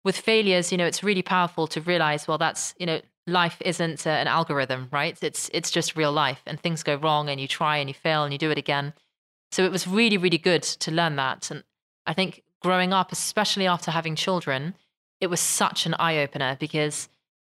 [0.03, 4.05] with failures, you know, it's really powerful to realize, well, that's you know, life isn't
[4.05, 5.17] uh, an algorithm, right?
[5.21, 8.23] It's it's just real life, and things go wrong, and you try and you fail
[8.23, 8.93] and you do it again.
[9.51, 11.63] So it was really really good to learn that, and
[12.05, 14.75] I think growing up, especially after having children,
[15.21, 17.07] it was such an eye opener because,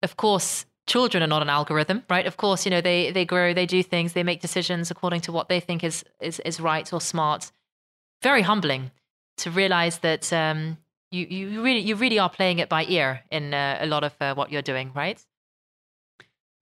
[0.02, 2.26] of course, children are not an algorithm, right?
[2.26, 5.32] Of course, you know they they grow, they do things, they make decisions according to
[5.34, 7.52] what they think is is is right or smart.
[8.24, 8.92] Very humbling
[9.44, 10.78] to realize that um,
[11.12, 14.14] you you really you really are playing it by ear in uh, a lot of
[14.22, 15.20] uh, what you're doing, right?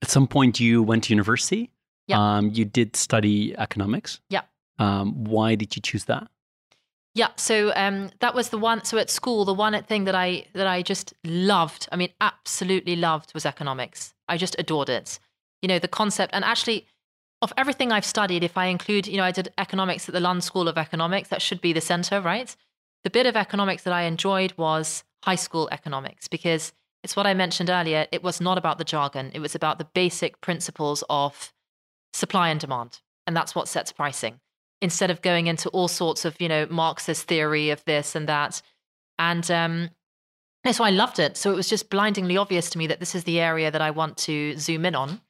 [0.01, 1.69] At some point, you went to university.
[2.07, 2.19] Yeah.
[2.19, 4.21] Um, you did study economics.
[4.29, 4.45] Yeah.
[4.79, 6.27] Um, why did you choose that?
[7.19, 8.85] Yeah, so um, that was the one.
[8.85, 12.95] So at school, the one thing that I that I just loved, I mean, absolutely
[12.95, 14.13] loved, was economics.
[14.29, 15.19] I just adored it.
[15.61, 16.87] You know, the concept, and actually,
[17.41, 20.39] of everything I've studied, if I include, you know, I did economics at the London
[20.39, 21.27] School of Economics.
[21.27, 22.55] That should be the center, right?
[23.03, 26.71] The bit of economics that I enjoyed was high school economics because
[27.03, 28.07] it's what I mentioned earlier.
[28.13, 29.31] It was not about the jargon.
[29.33, 31.51] It was about the basic principles of
[32.13, 34.39] supply and demand, and that's what sets pricing
[34.81, 38.61] instead of going into all sorts of, you know, Marxist theory of this and that.
[39.17, 39.89] And um,
[40.71, 41.37] so I loved it.
[41.37, 43.91] So it was just blindingly obvious to me that this is the area that I
[43.91, 45.21] want to zoom in on.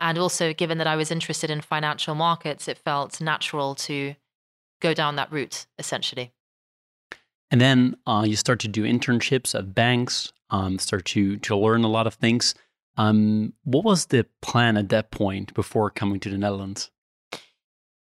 [0.00, 4.14] And also, given that I was interested in financial markets, it felt natural to
[4.80, 6.32] go down that route, essentially.
[7.50, 11.82] And then uh, you start to do internships at banks, um, start to to learn
[11.82, 12.54] a lot of things.
[12.96, 16.90] Um, what was the plan at that point before coming to the Netherlands?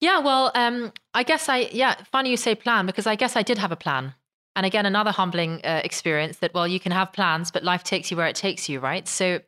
[0.04, 3.42] Yeah, well, um, I guess I, yeah, funny you say plan because I guess I
[3.42, 4.14] did have a plan.
[4.54, 8.12] And again, another humbling uh, experience that, well, you can have plans, but life takes
[8.12, 9.08] you where it takes you, right?
[9.08, 9.40] So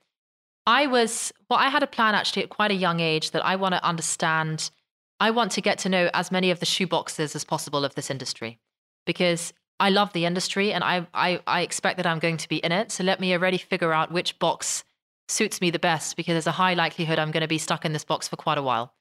[0.65, 3.57] I was, well, I had a plan actually at quite a young age that I
[3.57, 4.71] want to understand.
[5.19, 8.09] I want to get to know as many of the shoeboxes as possible of this
[8.09, 8.57] industry
[9.05, 9.51] because
[9.81, 12.71] I love the industry and I, I, I expect that I'm going to be in
[12.71, 12.93] it.
[12.93, 14.85] So let me already figure out which box
[15.27, 17.91] suits me the best because there's a high likelihood I'm going to be stuck in
[17.91, 18.93] this box for quite a while.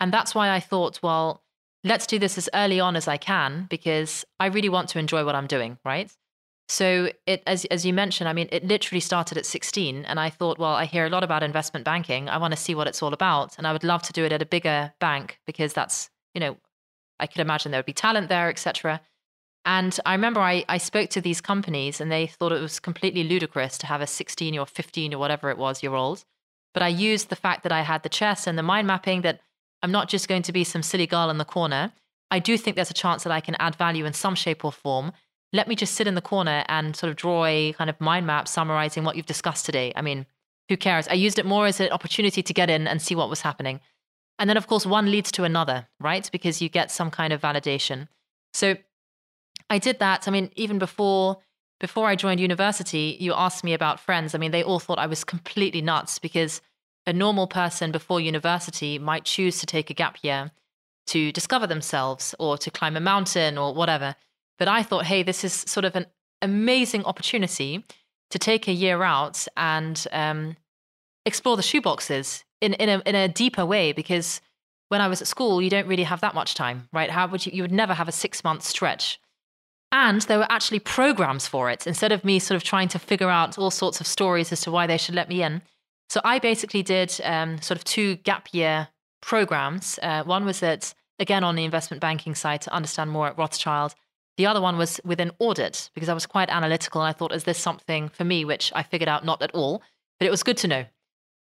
[0.00, 1.42] And that's why I thought, well,
[1.84, 5.24] let's do this as early on as I can because I really want to enjoy
[5.24, 6.12] what I'm doing, right?
[6.68, 10.30] So it as as you mentioned, I mean, it literally started at 16 and I
[10.30, 12.28] thought, well, I hear a lot about investment banking.
[12.28, 14.32] I want to see what it's all about and I would love to do it
[14.32, 16.56] at a bigger bank because that's, you know,
[17.20, 19.00] I could imagine there would be talent there, etc.
[19.64, 23.24] And I remember I, I spoke to these companies and they thought it was completely
[23.24, 26.24] ludicrous to have a 16 or 15 or whatever it was year old.
[26.74, 29.40] But I used the fact that I had the chess and the mind mapping that
[29.82, 31.92] I'm not just going to be some silly girl in the corner.
[32.30, 34.72] I do think there's a chance that I can add value in some shape or
[34.72, 35.12] form.
[35.52, 38.26] Let me just sit in the corner and sort of draw a kind of mind
[38.26, 39.92] map summarizing what you've discussed today.
[39.94, 40.26] I mean,
[40.68, 41.06] who cares?
[41.08, 43.80] I used it more as an opportunity to get in and see what was happening.
[44.38, 46.28] And then, of course, one leads to another, right?
[46.32, 48.08] Because you get some kind of validation.
[48.52, 48.76] So
[49.70, 50.26] I did that.
[50.26, 51.38] I mean, even before
[51.78, 54.34] before I joined university, you asked me about friends.
[54.34, 56.62] I mean, they all thought I was completely nuts because
[57.06, 60.50] a normal person before university might choose to take a gap year
[61.06, 64.16] to discover themselves or to climb a mountain or whatever.
[64.58, 66.06] But I thought, hey, this is sort of an
[66.42, 67.84] amazing opportunity
[68.30, 70.56] to take a year out and um,
[71.24, 74.40] explore the shoeboxes in, in, a, in a deeper way because
[74.88, 77.10] when I was at school, you don't really have that much time, right?
[77.10, 79.20] How would you, you would never have a six month stretch.
[79.92, 83.30] And there were actually programs for it instead of me sort of trying to figure
[83.30, 85.62] out all sorts of stories as to why they should let me in.
[86.08, 88.88] So I basically did um, sort of two gap year
[89.20, 89.98] programs.
[90.02, 93.94] Uh, one was at, again, on the investment banking side to understand more at Rothschild.
[94.36, 97.44] The other one was within audit because I was quite analytical and I thought, is
[97.44, 99.82] this something for me, which I figured out not at all,
[100.18, 100.84] but it was good to know.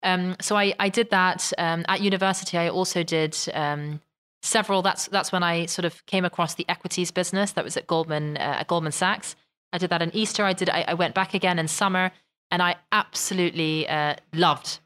[0.03, 2.57] Um, so I, I did that um, at university.
[2.57, 4.01] I also did um,
[4.43, 4.83] several.
[4.83, 7.53] That's that's when I sort of came across the equities business.
[7.53, 9.35] That was at Goldman uh, at Goldman Sachs.
[9.73, 10.45] I did that in Easter.
[10.45, 10.69] I did.
[10.69, 12.13] I, I went back again in summer
[12.55, 14.79] and I absolutely uh, loved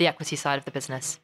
[0.00, 1.20] the equity side of the business.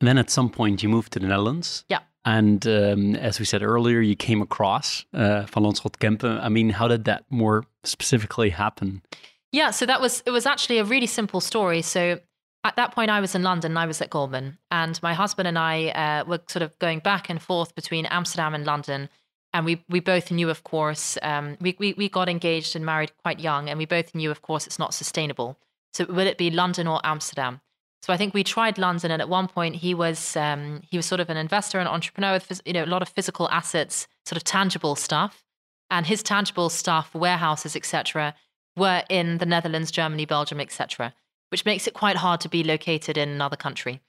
[0.00, 1.84] And then at some point you moved to the Netherlands.
[1.88, 1.98] Yeah.
[2.24, 6.40] And um, as we said earlier, you came across uh, Van Lanschot Kempen.
[6.40, 9.02] I mean, how did that more specifically happen?
[9.50, 11.82] Yeah, so that was it was actually a really simple story.
[11.82, 12.20] So
[12.62, 15.48] at that point, I was in London and I was at Goldman, and my husband
[15.48, 19.08] and I uh, were sort of going back and forth between Amsterdam and London
[19.54, 23.12] and we we both knew, of course, um, we, we we got engaged and married
[23.22, 25.56] quite young, and we both knew, of course, it's not sustainable.
[25.92, 27.60] So will it be London or Amsterdam?
[28.02, 31.06] So I think we tried London, and at one point he was um, he was
[31.06, 34.36] sort of an investor and entrepreneur with you know a lot of physical assets, sort
[34.36, 35.44] of tangible stuff,
[35.88, 38.34] and his tangible stuff, warehouses, etc.,
[38.76, 41.14] were in the Netherlands, Germany, Belgium, etc.,
[41.50, 44.00] which makes it quite hard to be located in another country.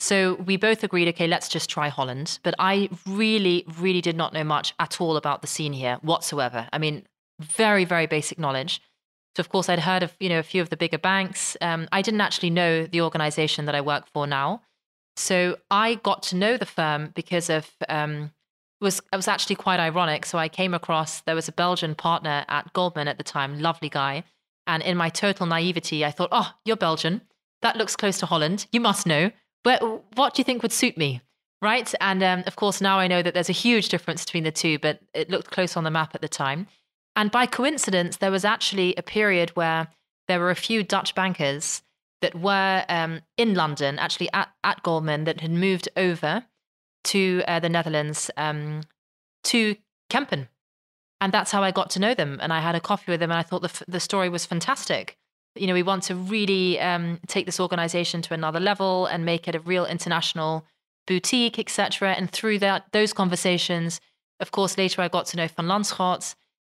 [0.00, 2.38] So we both agreed, okay, let's just try Holland.
[2.42, 6.68] But I really, really did not know much at all about the scene here whatsoever.
[6.72, 7.04] I mean,
[7.40, 8.80] very, very basic knowledge.
[9.36, 11.56] So of course, I'd heard of you know a few of the bigger banks.
[11.60, 14.62] Um, I didn't actually know the organization that I work for now.
[15.16, 18.32] So I got to know the firm because of um,
[18.80, 20.26] was it was actually quite ironic.
[20.26, 23.88] So I came across there was a Belgian partner at Goldman at the time, lovely
[23.88, 24.24] guy,
[24.66, 27.22] and in my total naivety, I thought, oh, you're Belgian.
[27.62, 28.66] That looks close to Holland.
[28.72, 29.30] You must know
[29.64, 29.82] but
[30.16, 31.20] what do you think would suit me?
[31.60, 31.92] Right.
[32.00, 34.78] And um, of course, now I know that there's a huge difference between the two,
[34.78, 36.68] but it looked close on the map at the time.
[37.16, 39.88] And by coincidence, there was actually a period where
[40.28, 41.82] there were a few Dutch bankers
[42.20, 46.44] that were um, in London, actually at, at Goldman, that had moved over
[47.04, 48.82] to uh, the Netherlands um,
[49.44, 49.74] to
[50.10, 50.48] Kempen.
[51.20, 52.38] And that's how I got to know them.
[52.40, 55.18] And I had a coffee with them, and I thought the, the story was fantastic.
[55.60, 59.48] You know, we want to really um, take this organization to another level and make
[59.48, 60.64] it a real international
[61.06, 62.12] boutique, etc.
[62.12, 64.00] And through that, those conversations,
[64.40, 66.34] of course, later I got to know Van Lanschot.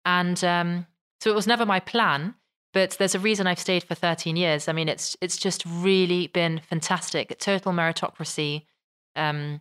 [0.05, 0.87] And um,
[1.21, 2.35] so it was never my plan,
[2.73, 4.69] but there's a reason I've stayed for 13 years.
[4.69, 7.39] I mean, it's it's just really been fantastic.
[7.39, 8.65] Total meritocracy.
[9.17, 9.61] Um,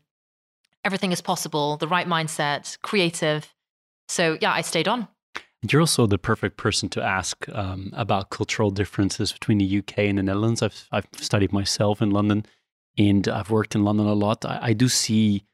[0.85, 1.77] everything is possible.
[1.77, 3.53] The right mindset, creative.
[4.07, 5.07] So yeah, I stayed on.
[5.71, 10.17] You're also the perfect person to ask um, about cultural differences between the UK and
[10.17, 10.61] the Netherlands.
[10.61, 12.45] I've I've studied myself in London,
[12.97, 14.45] and I've worked in London a lot.
[14.45, 15.45] I, I do see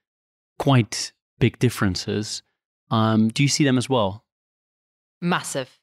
[0.59, 2.43] quite big differences.
[2.91, 4.23] Um, do you see them as well?
[5.21, 5.79] Massive.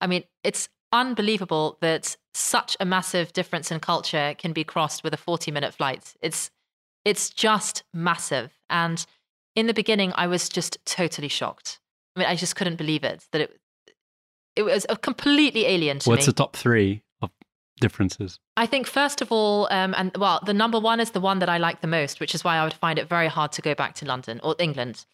[0.00, 5.14] I mean, it's unbelievable that such a massive difference in culture can be crossed with
[5.14, 6.14] a 40 minute flight.
[6.20, 6.50] It's
[7.04, 8.52] it's just massive.
[8.70, 9.04] And
[9.54, 11.80] in the beginning, I was just totally shocked.
[12.16, 13.60] I mean, I just couldn't believe it that it
[14.54, 16.12] it was completely alien to me.
[16.12, 16.32] What's me.
[16.32, 17.30] the top three of
[17.80, 18.38] differences?
[18.56, 21.48] I think first of all, um, and well, the number one is the one that
[21.48, 23.74] I like the most, which is why I would find it very hard to go
[23.74, 25.06] back to London or England.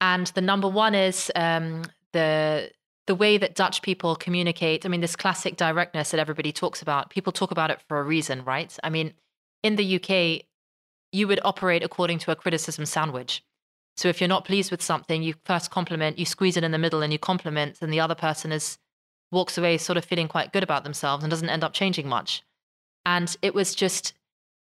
[0.00, 2.70] And the number one is um, the
[3.06, 4.86] the way that Dutch people communicate.
[4.86, 7.10] I mean, this classic directness that everybody talks about.
[7.10, 8.76] People talk about it for a reason, right?
[8.84, 9.14] I mean,
[9.62, 10.46] in the UK,
[11.12, 13.42] you would operate according to a criticism sandwich.
[14.00, 16.78] So if you're not pleased with something, you first compliment, you squeeze it in the
[16.78, 18.78] middle and you compliment, and the other person is
[19.30, 22.42] walks away sort of feeling quite good about themselves and doesn't end up changing much.
[23.04, 24.14] And it was just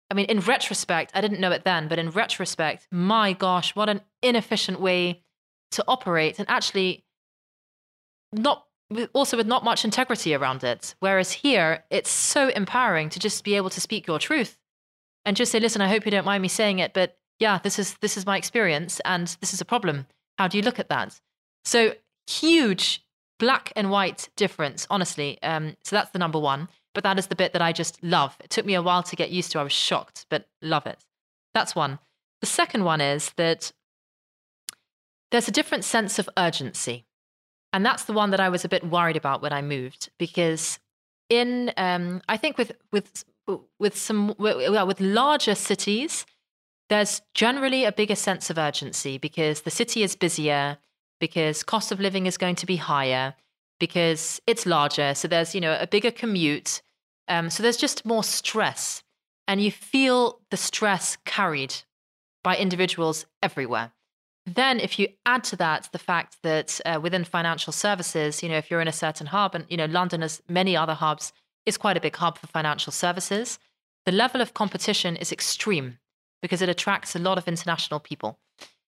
[0.09, 3.89] I mean, in retrospect, I didn't know it then, but in retrospect, my gosh, what
[3.89, 5.23] an inefficient way
[5.71, 7.03] to operate and actually
[8.31, 8.67] not
[9.11, 10.95] also with not much integrity around it.
[11.01, 14.57] Whereas here, it's so empowering to just be able to speak your truth
[15.25, 17.79] and just say, listen, I hope you don't mind me saying it, but yeah, this
[17.79, 20.07] is this is my experience and this is a problem.
[20.37, 21.19] How do you look at that?
[21.63, 21.93] So
[22.27, 23.03] huge
[23.39, 25.41] black and white difference, honestly.
[25.43, 26.69] Um, so that's the number one.
[26.93, 28.37] But that is the bit that I just love.
[28.41, 29.59] It took me a while to get used to.
[29.59, 31.03] I was shocked, but love it.
[31.53, 31.99] That's one.
[32.39, 33.73] The second one is that
[35.31, 37.05] there's a different sense of urgency.
[37.73, 40.79] And that's the one that I was a bit worried about when I moved because
[41.29, 43.25] in um, I think with with
[43.77, 46.25] with some with larger cities,
[46.89, 50.77] there's generally a bigger sense of urgency because the city is busier,
[51.19, 53.35] because cost of living is going to be higher,
[53.79, 55.15] because it's larger.
[55.15, 56.81] So there's you know a bigger commute.
[57.27, 59.03] Um, so there's just more stress,
[59.47, 61.75] and you feel the stress carried
[62.43, 63.91] by individuals everywhere.
[64.45, 68.57] Then, if you add to that the fact that uh, within financial services, you know,
[68.57, 71.33] if you're in a certain hub, and you know, London, as many other hubs,
[71.65, 73.57] is quite a big hub for financial services,
[74.05, 75.97] the level of competition is extreme
[76.45, 78.37] because it attracts a lot of international people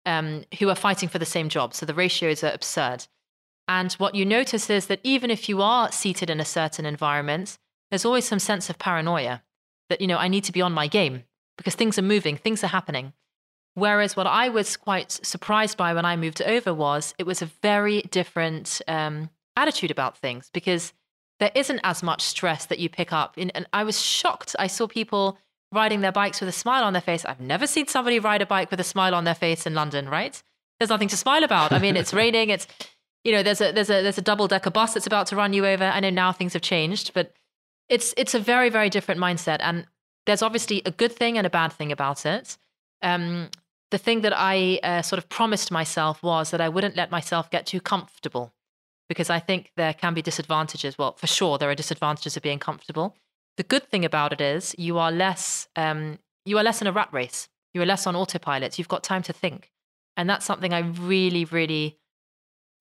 [0.04, 1.74] um, who are fighting for the same job.
[1.74, 3.06] So the ratios are absurd.
[3.68, 7.56] And what you notice is that even if you are seated in a certain environment,
[7.88, 9.44] there's always some sense of paranoia
[9.88, 11.22] that, you know, I need to be on my game
[11.56, 13.12] because things are moving, things are happening.
[13.74, 17.50] Whereas what I was quite surprised by when I moved over was it was a
[17.62, 20.92] very different um, attitude about things because
[21.38, 23.34] there isn't as much stress that you pick up.
[23.36, 24.56] And I was shocked.
[24.58, 25.38] I saw people
[25.72, 27.24] riding their bikes with a smile on their face.
[27.24, 30.08] I've never seen somebody ride a bike with a smile on their face in London,
[30.08, 30.40] right?
[30.78, 31.72] There's nothing to smile about.
[31.72, 32.50] I mean, it's raining.
[32.50, 32.66] It's
[33.24, 35.52] you know, there's a there's a there's a double decker bus that's about to run
[35.52, 35.84] you over.
[35.84, 37.32] I know now things have changed, but
[37.88, 39.58] it's it's a very very different mindset.
[39.60, 39.86] And
[40.26, 42.56] there's obviously a good thing and a bad thing about it.
[43.02, 43.50] Um,
[43.90, 47.50] the thing that I uh, sort of promised myself was that I wouldn't let myself
[47.50, 48.52] get too comfortable
[49.08, 50.98] because I think there can be disadvantages.
[50.98, 53.16] Well, for sure, there are disadvantages of being comfortable.
[53.56, 56.92] The good thing about it is you are less um, you are less in a
[56.92, 57.48] rat race.
[57.74, 58.78] You are less on autopilot.
[58.78, 59.70] You've got time to think,
[60.16, 61.98] and that's something I really, really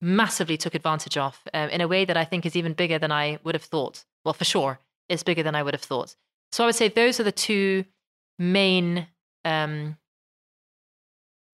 [0.00, 3.12] massively took advantage of um, in a way that I think is even bigger than
[3.12, 4.04] I would have thought.
[4.24, 6.16] Well, for sure, it's bigger than I would have thought.
[6.52, 7.84] So I would say those are the two
[8.38, 9.08] main
[9.44, 9.96] um,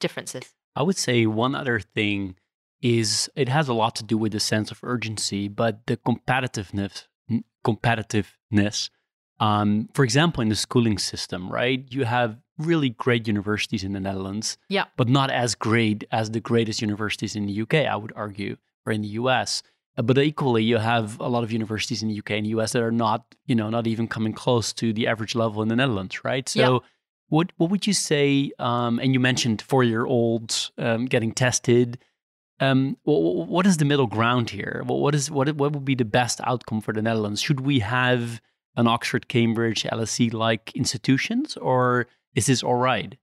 [0.00, 0.52] differences.
[0.74, 2.36] I would say one other thing
[2.80, 7.06] is it has a lot to do with the sense of urgency, but the competitiveness,
[7.64, 8.90] competitiveness.
[9.42, 11.84] Um, for example, in the schooling system, right?
[11.90, 16.40] You have really great universities in the Netherlands, yeah, but not as great as the
[16.40, 17.74] greatest universities in the UK.
[17.74, 19.62] I would argue, or in the US.
[19.98, 22.82] Uh, but equally, you have a lot of universities in the UK and US that
[22.82, 26.24] are not, you know, not even coming close to the average level in the Netherlands,
[26.24, 26.48] right?
[26.48, 26.60] So.
[26.60, 26.78] Yeah
[27.32, 28.52] what what would you say?
[28.58, 31.98] Um, and you mentioned four year olds um, getting tested.
[32.60, 34.82] Um, what, what is the middle ground here?
[34.86, 37.40] What is what what would be the best outcome for the Netherlands?
[37.40, 38.42] Should we have
[38.76, 43.16] an Oxford, Cambridge, LSE like institutions, or is this all right?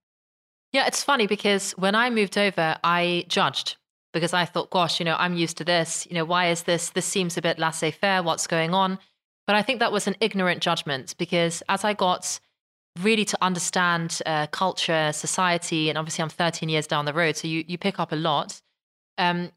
[0.72, 3.78] Yeah, it's funny because when I moved over, I judged.
[4.14, 6.08] because I thought, gosh, you know, I'm used to this.
[6.10, 6.90] You know, why is this?
[6.92, 8.24] This seems a bit laissez faire.
[8.24, 9.00] What's going on?
[9.46, 12.40] But I think that was an ignorant judgment because as I got
[13.02, 17.48] really to understand uh, culture, society, and obviously I'm 13 years down the road, so
[17.48, 18.62] you, you pick up a lot.
[19.18, 19.52] Um,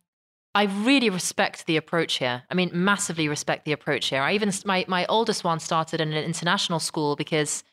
[0.55, 2.43] I really respect the approach here.
[2.51, 4.21] I mean, massively respect the approach here.
[4.21, 7.65] I even my my oldest one started in an international school because,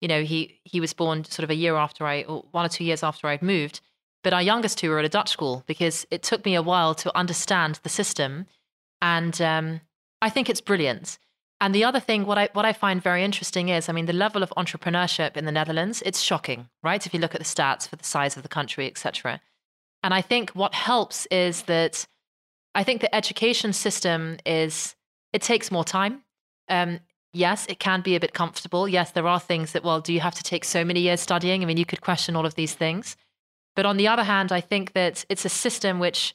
[0.00, 2.68] you know, he he was born sort of a year after I, or one or
[2.68, 3.80] two years after I'd moved.
[4.24, 6.94] But our youngest two were at a Dutch school because it took me a while
[6.96, 8.46] to understand the system,
[9.00, 9.80] and um,
[10.20, 11.18] I think it's brilliant.
[11.60, 14.12] And the other thing, what I what I find very interesting is, I mean, the
[14.12, 17.06] level of entrepreneurship in the Netherlands, it's shocking, right?
[17.06, 19.40] If you look at the stats for the size of the country, etc.
[20.02, 22.06] And I think what helps is that
[22.74, 24.96] I think the education system is
[25.32, 26.22] it takes more time.
[26.68, 27.00] Um,
[27.32, 28.88] yes, it can be a bit comfortable.
[28.88, 31.62] Yes, there are things that well, do you have to take so many years studying?
[31.62, 33.16] I mean, you could question all of these things.
[33.76, 36.34] But on the other hand, I think that it's a system which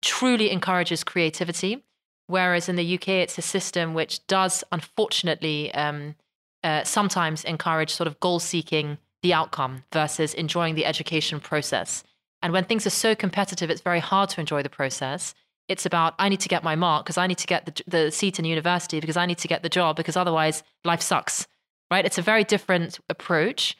[0.00, 1.84] truly encourages creativity,
[2.28, 6.14] whereas in the UK, it's a system which does unfortunately um,
[6.62, 12.04] uh, sometimes encourage sort of goal seeking the outcome versus enjoying the education process.
[12.40, 15.34] And when things are so competitive, it's very hard to enjoy the process
[15.68, 18.10] it's about I need to get my mark because I need to get the, the
[18.10, 21.46] seat in university because I need to get the job because otherwise life sucks,
[21.90, 22.04] right?
[22.04, 23.76] It's a very different approach.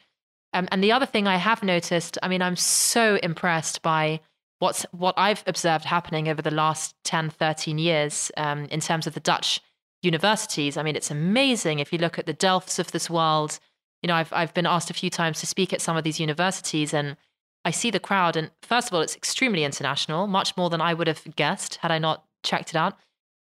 [0.53, 4.21] Um, and the other thing I have noticed, I mean, I'm so impressed by
[4.59, 9.13] what's what I've observed happening over the last 10, 13 years um, in terms of
[9.13, 9.61] the Dutch
[10.01, 10.77] universities.
[10.77, 13.59] I mean, it's amazing if you look at the Delfts of this world.
[14.01, 16.19] You know, I've I've been asked a few times to speak at some of these
[16.19, 17.17] universities, and
[17.69, 20.95] I see the crowd, and first of all, it's extremely international, much more than I
[20.95, 22.97] would have guessed had I not checked it out.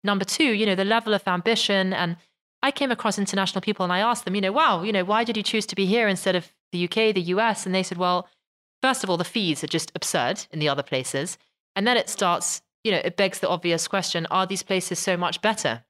[0.02, 1.92] Number two, you know, the level of ambition.
[1.92, 2.16] And
[2.62, 5.26] I came across international people and I asked them, you know, wow, you know, why
[5.26, 7.66] did you choose to be here instead of the UK, the US?
[7.66, 8.30] And they said, well,
[8.82, 11.38] first of all, the fees are just absurd in the other places.
[11.76, 15.18] And then it starts, you know, it begs the obvious question are these places so
[15.18, 15.84] much better?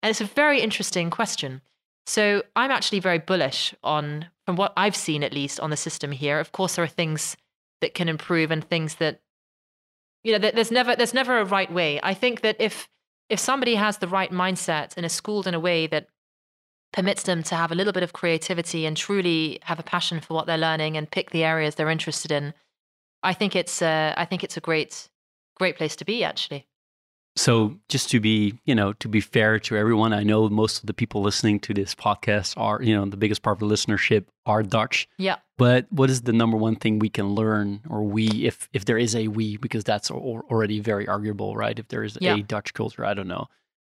[0.00, 1.60] And it's a very interesting question.
[2.06, 6.12] So I'm actually very bullish on, from what I've seen at least, on the system
[6.12, 6.38] here.
[6.38, 7.36] Of course, there are things
[7.80, 9.20] that can improve and things that
[10.22, 12.00] you know there's never there's never a right way.
[12.02, 12.88] I think that if
[13.28, 16.08] if somebody has the right mindset and is schooled in a way that
[16.92, 20.34] permits them to have a little bit of creativity and truly have a passion for
[20.34, 22.52] what they're learning and pick the areas they're interested in
[23.22, 25.08] i think it's i think it's a great
[25.56, 26.66] great place to be actually
[27.36, 30.86] so just to be, you know, to be fair to everyone, I know most of
[30.86, 34.24] the people listening to this podcast are, you know, the biggest part of the listenership
[34.46, 35.08] are Dutch.
[35.16, 35.36] Yeah.
[35.56, 38.98] But what is the number one thing we can learn, or we, if if there
[38.98, 41.78] is a we, because that's already very arguable, right?
[41.78, 42.34] If there is yeah.
[42.34, 43.46] a Dutch culture, I don't know.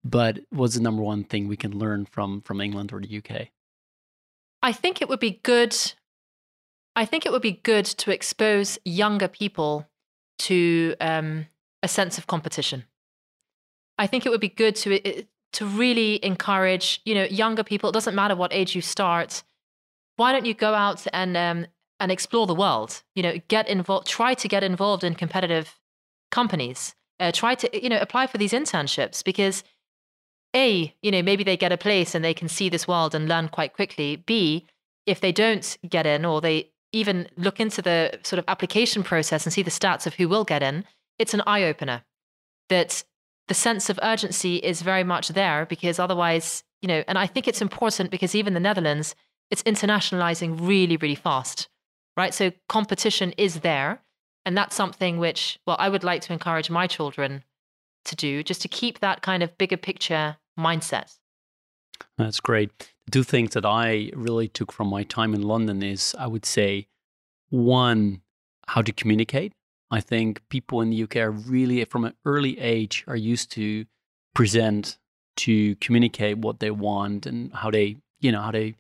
[0.03, 3.49] But what's the number one thing we can learn from from England or the UK?
[4.63, 5.75] I think it would be good.
[6.95, 9.87] I think it would be good to expose younger people
[10.39, 11.47] to um,
[11.83, 12.85] a sense of competition.
[13.97, 17.89] I think it would be good to to really encourage, you know, younger people.
[17.89, 19.43] It doesn't matter what age you start.
[20.17, 21.67] Why don't you go out and um,
[21.99, 23.03] and explore the world?
[23.15, 24.07] You know, get involved.
[24.07, 25.79] Try to get involved in competitive
[26.31, 26.95] companies.
[27.19, 29.63] Uh, try to you know apply for these internships because
[30.55, 33.27] a you know maybe they get a place and they can see this world and
[33.27, 34.15] learn quite quickly.
[34.15, 34.67] B
[35.07, 39.45] if they don't get in or they even look into the sort of application process
[39.45, 40.83] and see the stats of who will get in,
[41.17, 42.03] it's an eye opener
[42.69, 43.03] that
[43.47, 47.47] the sense of urgency is very much there because otherwise, you know, and I think
[47.47, 49.15] it's important because even the Netherlands,
[49.49, 51.69] it's internationalizing really, really fast,
[52.15, 52.33] right?
[52.33, 54.01] So competition is there.
[54.45, 57.43] And that's something which, well, I would like to encourage my children
[58.05, 61.17] to do, just to keep that kind of bigger picture mindset.
[62.17, 62.71] That's great.
[63.11, 66.87] Two things that I really took from my time in London is I would say,
[67.49, 68.21] one,
[68.67, 69.53] how to communicate.
[69.89, 73.85] I think people in the UK are really, from an early age, are used to
[74.35, 74.97] present,
[75.37, 78.75] to communicate what they want and how they, you know, how they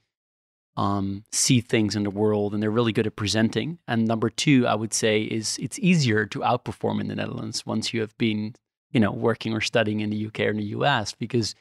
[0.75, 3.79] um, see things in the world, and they're really good at presenting.
[3.87, 7.93] And number two, I would say, is it's easier to outperform in the Netherlands once
[7.93, 8.55] you have been,
[8.91, 11.55] you know, working or studying in the UK or in the US, because,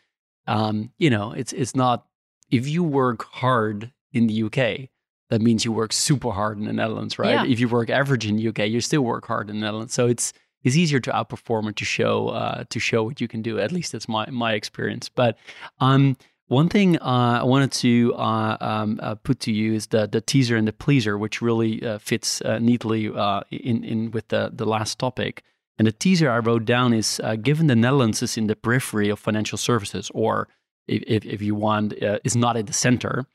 [0.46, 2.06] um, you know, it's it's not
[2.50, 4.90] if you work hard in the UK,
[5.30, 7.30] that means you work super hard in the Netherlands, right?
[7.30, 7.44] Yeah.
[7.44, 9.92] If you work average in the UK, you still work hard in the Netherlands.
[9.92, 13.42] So it's it's easier to outperform and to show uh, to show what you can
[13.42, 13.58] do.
[13.58, 15.08] At least that's my my experience.
[15.08, 15.38] But
[15.80, 16.16] um,
[16.48, 20.20] one thing uh, I wanted to uh, um, uh, put to you is the the
[20.20, 24.50] teaser and the pleaser, which really uh, fits uh, neatly uh, in in with the
[24.52, 25.42] the last topic.
[25.78, 29.18] And the teaser I wrote down is given the Netherlands is in the periphery of
[29.18, 30.48] financial services, or
[30.88, 31.92] if, if, if you want,
[32.24, 33.26] is not at the center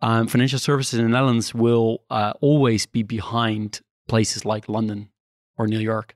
[0.00, 5.10] um, financial services in the Netherlands will uh, always be behind places like London
[5.56, 6.14] or New York.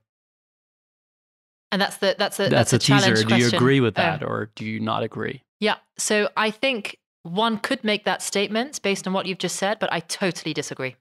[1.71, 3.23] And that's the that's a that's, that's, a, a, teaser.
[3.23, 5.41] Do you agree with that, or do you not agree?
[5.59, 5.77] Yeah.
[5.97, 9.91] So I think one could make that statement based on what you've just said, but
[9.91, 10.95] I totally disagree.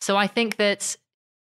[0.00, 0.96] So I think that,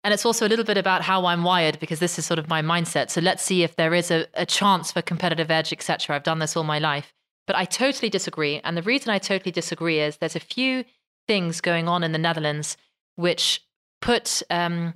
[0.04, 2.48] and it's also a little bit about how I'm wired because this is sort of
[2.48, 3.10] my mindset.
[3.10, 6.14] So let's see if there is a, a chance for competitive edge, etc.
[6.14, 7.14] I've done this all my life,
[7.46, 8.60] but I totally disagree.
[8.64, 10.84] And the reason I totally disagree is there's a few
[11.26, 12.76] things going on in the Netherlands
[13.16, 13.62] which
[14.00, 14.92] put um,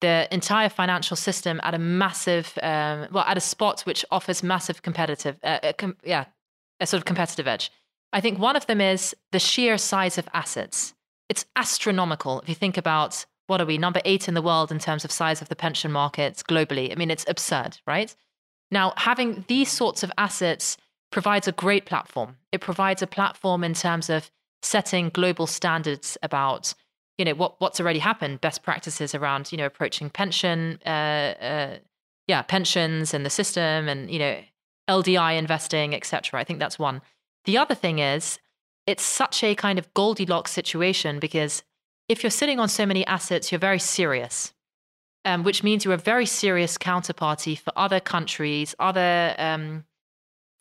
[0.00, 4.82] the entire financial system at a massive, um, well, at a spot which offers massive
[4.82, 6.26] competitive, uh, uh, com- yeah,
[6.80, 7.70] a sort of competitive edge.
[8.12, 10.94] I think one of them is the sheer size of assets.
[11.28, 14.78] It's astronomical if you think about what are we, number eight in the world in
[14.78, 16.90] terms of size of the pension markets globally.
[16.90, 18.14] I mean, it's absurd, right?
[18.70, 20.76] Now, having these sorts of assets
[21.14, 22.36] provides a great platform.
[22.50, 26.74] It provides a platform in terms of setting global standards about
[27.18, 30.88] you know what what's already happened best practices around you know approaching pension uh,
[31.50, 31.76] uh,
[32.26, 34.40] yeah pensions and the system and you know
[34.88, 37.00] ldi investing etc i think that's one
[37.44, 38.38] the other thing is
[38.86, 41.62] it's such a kind of goldilocks situation because
[42.08, 44.52] if you're sitting on so many assets you're very serious
[45.26, 49.84] um, which means you're a very serious counterparty for other countries other um,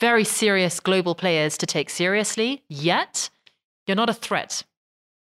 [0.10, 3.30] very serious global players to take seriously yet
[3.86, 4.64] you're not a threat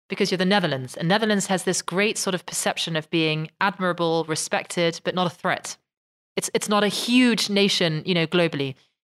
[0.09, 0.97] because you're the Netherlands.
[0.97, 5.37] And Netherlands has this great sort of perception of being admirable, respected, but not a
[5.43, 5.77] threat.
[6.37, 8.75] It's it's not a huge nation, you know, globally.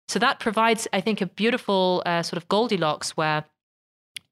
[0.06, 3.44] So that provides, I think, a beautiful uh, sort of Goldilocks where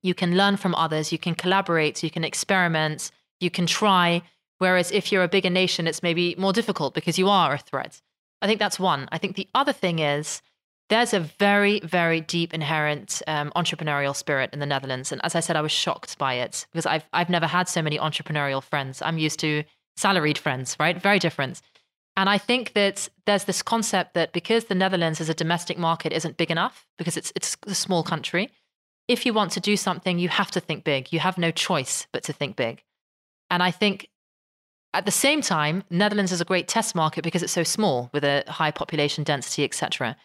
[0.03, 3.11] you can learn from others, you can collaborate, you can experiment,
[3.41, 4.23] you can try.
[4.59, 8.03] Whereas if you're a bigger nation, it's maybe more difficult because you are a threat.
[8.43, 9.09] I think that's one.
[9.11, 10.43] I think the other thing is
[10.93, 15.11] there's a very, very deep inherent um, entrepreneurial spirit in the Netherlands.
[15.11, 17.81] And as I said, I was shocked by it because I've, I've never had so
[17.81, 19.01] many entrepreneurial friends.
[19.01, 19.65] I'm used to
[19.97, 21.01] salaried friends, right?
[21.01, 21.63] Very different.
[22.15, 26.13] And I think that there's this concept that because the Netherlands as a domestic market
[26.13, 28.51] isn't big enough, because it's, it's a small country,
[29.09, 31.11] if you want to do something, you have to think big.
[31.11, 32.83] You have no choice but to think big.
[33.51, 34.11] And I think
[34.93, 38.25] at the same time, Netherlands is a great test market because it's so small with
[38.25, 40.17] a high population density, etc.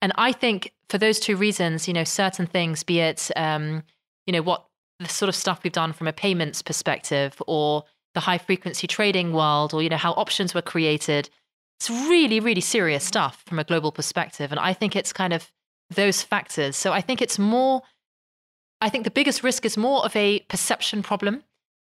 [0.00, 3.82] And I think for those two reasons, you know, certain things, be it, um,
[4.26, 4.66] you know, what
[5.00, 7.84] the sort of stuff we've done from a payments perspective or
[8.14, 11.30] the high frequency trading world or, you know, how options were created,
[11.78, 14.50] it's really, really serious stuff from a global perspective.
[14.50, 15.50] And I think it's kind of
[15.90, 16.76] those factors.
[16.76, 17.82] So I think it's more,
[18.80, 21.44] I think the biggest risk is more of a perception problem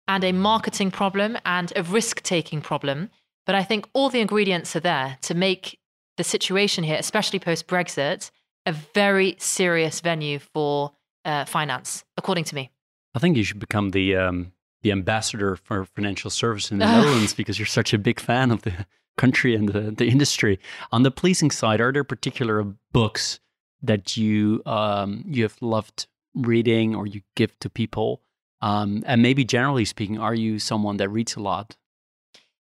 [0.06, 3.10] and a marketing problem and a risk taking problem.
[3.46, 5.78] But I think all the ingredients are there to make
[6.18, 8.30] the situation here, especially post Brexit,
[8.66, 10.92] a very serious venue for
[11.24, 12.70] uh, finance, according to me.
[13.14, 14.52] I think you should become the um,
[14.82, 18.62] the ambassador for financial service in the Netherlands because you're such a big fan of
[18.62, 20.58] the country and the, the industry.
[20.92, 22.62] On the policing side, are there particular
[22.92, 23.40] books
[23.82, 28.22] that you um, you have loved reading or you give to people?
[28.60, 31.76] Um, and maybe generally speaking, are you someone that reads a lot?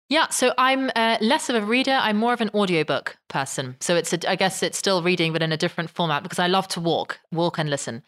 [0.09, 1.91] Yeah, so I'm uh, less of a reader.
[1.91, 3.75] I'm more of an audiobook person.
[3.79, 6.47] So it's, a, I guess it's still reading, but in a different format because I
[6.47, 8.01] love to walk, walk and listen.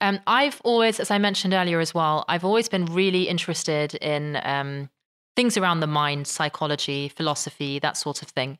[0.00, 4.40] Um, I've always, as I mentioned earlier as well, I've always been really interested in
[4.42, 4.90] um,
[5.36, 8.58] things around the mind, psychology, philosophy, that sort of thing.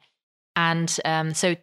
[0.55, 1.57] And um, so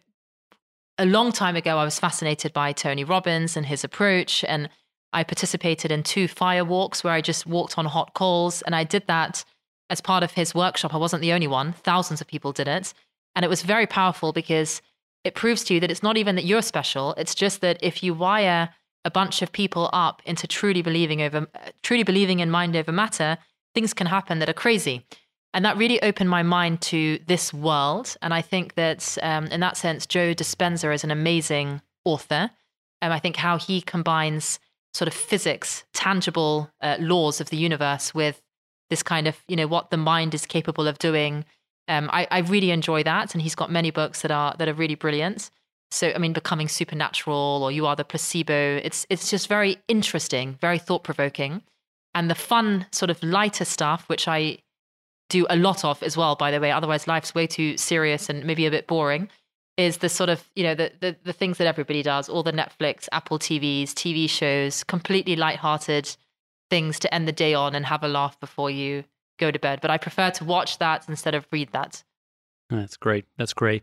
[0.98, 4.44] a long time ago, I was fascinated by Tony Robbins and his approach.
[4.44, 4.68] And
[5.14, 8.60] I participated in two fire walks where I just walked on hot coals.
[8.62, 9.44] And I did that
[9.90, 10.94] as part of his workshop.
[10.94, 12.92] I wasn't the only one, thousands of people did it.
[13.34, 14.82] And it was very powerful because
[15.24, 17.14] it proves to you that it's not even that you're special.
[17.16, 18.70] It's just that if you wire
[19.04, 21.46] a bunch of people up into truly believing over,
[21.82, 23.38] truly believing in mind over matter,
[23.74, 25.06] things can happen that are crazy.
[25.54, 28.16] And that really opened my mind to this world.
[28.20, 32.50] And I think that um, in that sense, Joe Dispenza is an amazing author.
[33.00, 34.58] And I think how he combines
[34.92, 38.42] sort of physics, tangible uh, laws of the universe with
[38.90, 41.44] this kind of, you know, what the mind is capable of doing.
[41.88, 43.34] Um, I, I really enjoy that.
[43.34, 45.50] And he's got many books that are that are really brilliant.
[45.90, 48.80] So I mean, becoming supernatural or you are the placebo.
[48.82, 51.62] It's it's just very interesting, very thought provoking,
[52.14, 54.58] and the fun sort of lighter stuff, which I
[55.30, 56.36] do a lot of as well.
[56.36, 59.30] By the way, otherwise life's way too serious and maybe a bit boring.
[59.78, 62.52] Is the sort of you know the the, the things that everybody does, all the
[62.52, 66.16] Netflix, Apple TVs, TV shows, completely lighthearted
[66.70, 69.04] things to end the day on and have a laugh before you
[69.38, 69.80] go to bed.
[69.80, 72.04] But I prefer to watch that instead of read that.
[72.70, 73.24] That's great.
[73.36, 73.82] That's great.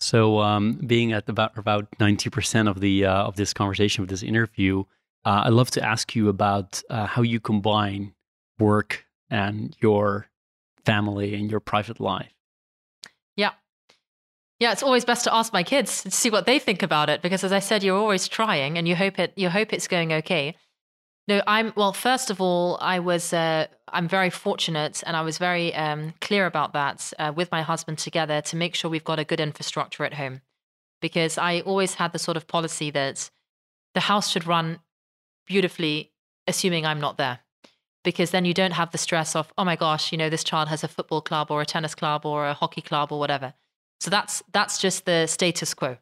[0.00, 4.08] So, um, being at about about ninety percent of the uh, of this conversation, of
[4.08, 4.84] this interview,
[5.24, 8.14] uh, I'd love to ask you about uh, how you combine
[8.58, 10.28] work and your
[10.84, 12.32] family and your private life.
[13.36, 13.52] Yeah.
[14.58, 17.22] Yeah, it's always best to ask my kids to see what they think about it
[17.22, 20.12] because, as I said, you're always trying and you hope it you hope it's going
[20.14, 20.56] okay.
[21.30, 21.92] No, I'm well.
[21.92, 26.44] First of all, I was uh, I'm very fortunate, and I was very um, clear
[26.44, 30.04] about that uh, with my husband together to make sure we've got a good infrastructure
[30.04, 30.40] at home,
[31.00, 33.30] because I always had the sort of policy that
[33.94, 34.80] the house should run
[35.46, 36.10] beautifully,
[36.48, 37.38] assuming I'm not there,
[38.02, 40.68] because then you don't have the stress of oh my gosh, you know this child
[40.68, 43.54] has a football club or a tennis club or a hockey club or whatever
[44.00, 45.98] so that's that's just the status quo,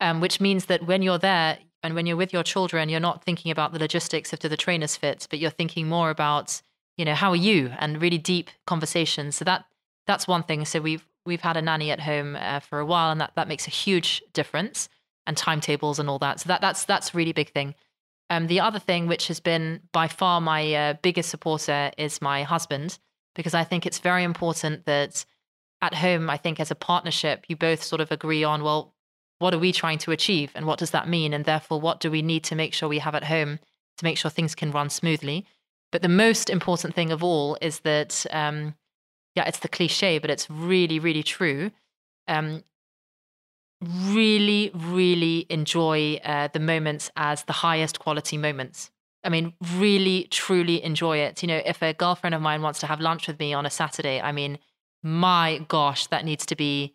[0.00, 3.24] um, which means that when you're there and when you're with your children, you're not
[3.24, 6.60] thinking about the logistics of do the trainers fit, but you're thinking more about
[6.96, 9.36] you know how are you and really deep conversations.
[9.36, 9.64] So that
[10.06, 10.64] that's one thing.
[10.64, 13.48] So we've we've had a nanny at home uh, for a while, and that that
[13.48, 14.88] makes a huge difference
[15.26, 16.40] and timetables and all that.
[16.40, 17.74] So that that's that's a really big thing.
[18.30, 22.42] Um, the other thing, which has been by far my uh, biggest supporter, is my
[22.42, 22.98] husband,
[23.34, 25.24] because I think it's very important that
[25.80, 28.94] at home, I think as a partnership, you both sort of agree on, well,
[29.38, 31.32] what are we trying to achieve and what does that mean?
[31.32, 33.58] And therefore, what do we need to make sure we have at home
[33.98, 35.46] to make sure things can run smoothly?
[35.90, 38.74] But the most important thing of all is that, um,
[39.34, 41.70] yeah, it's the cliche, but it's really, really true.
[42.26, 42.64] Um,
[43.80, 48.90] really, really enjoy uh, the moments as the highest quality moments.
[49.24, 51.42] I mean, really, truly enjoy it.
[51.42, 53.70] You know, if a girlfriend of mine wants to have lunch with me on a
[53.70, 54.58] Saturday, I mean,
[55.02, 56.94] my gosh, that needs to be.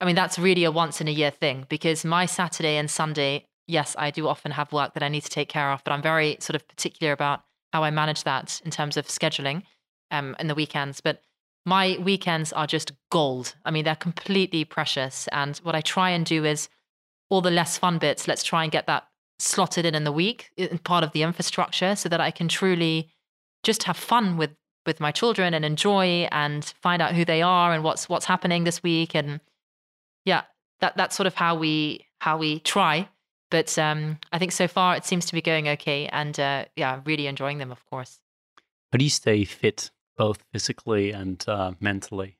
[0.00, 3.46] I mean, that's really a once in a year thing because my Saturday and Sunday,
[3.66, 6.02] yes, I do often have work that I need to take care of, but I'm
[6.02, 7.42] very sort of particular about
[7.72, 9.62] how I manage that in terms of scheduling
[10.10, 11.00] um, in the weekends.
[11.00, 11.22] But
[11.66, 13.54] my weekends are just gold.
[13.64, 15.28] I mean, they're completely precious.
[15.32, 16.68] And what I try and do is
[17.28, 20.50] all the less fun bits, let's try and get that slotted in in the week,
[20.84, 23.10] part of the infrastructure, so that I can truly
[23.62, 24.50] just have fun with
[24.86, 28.64] with my children and enjoy and find out who they are and what's what's happening
[28.64, 29.40] this week and
[30.28, 30.42] yeah
[30.80, 33.08] that that's sort of how we how we try
[33.50, 37.00] but um, I think so far it seems to be going okay and uh, yeah
[37.04, 38.20] really enjoying them of course
[38.92, 42.38] how do you stay fit both physically and uh, mentally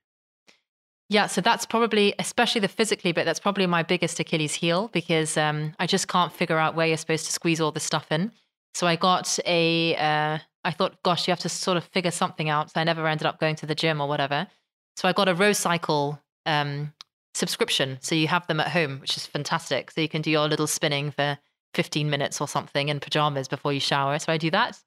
[1.10, 5.38] yeah, so that's probably, especially the physically bit, that's probably my biggest Achilles heel because
[5.38, 8.30] um, I just can't figure out where you're supposed to squeeze all the stuff in.
[8.74, 12.50] So I got a uh, I thought, gosh, you have to sort of figure something
[12.50, 12.70] out.
[12.70, 14.48] So I never ended up going to the gym or whatever.
[14.96, 16.92] So I got a Rowcycle um,
[17.38, 17.98] subscription.
[18.00, 19.90] So you have them at home, which is fantastic.
[19.90, 21.38] So you can do your little spinning for
[21.74, 24.18] 15 minutes or something in pajamas before you shower.
[24.18, 24.78] So I do that.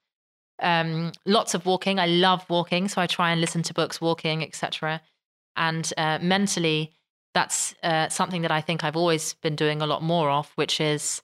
[0.60, 1.98] Um, lots of walking.
[1.98, 2.88] I love walking.
[2.88, 5.00] So I try and listen to books walking, etc.
[5.56, 6.92] And uh, mentally,
[7.34, 10.80] that's uh, something that I think I've always been doing a lot more of, which
[10.80, 11.22] is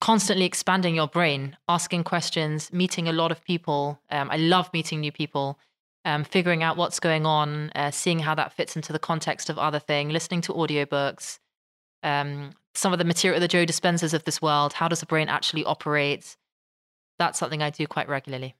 [0.00, 4.00] constantly expanding your brain, asking questions, meeting a lot of people.
[4.10, 5.58] Um, I love meeting new people,
[6.08, 9.58] um, figuring out what's going on, uh, seeing how that fits into the context of
[9.58, 11.38] other thing, listening to audiobooks,
[12.02, 14.72] um, some of the material, the Joe Dispenzas of this world.
[14.72, 16.36] How does the brain actually operate?
[17.18, 18.54] That's something I do quite regularly.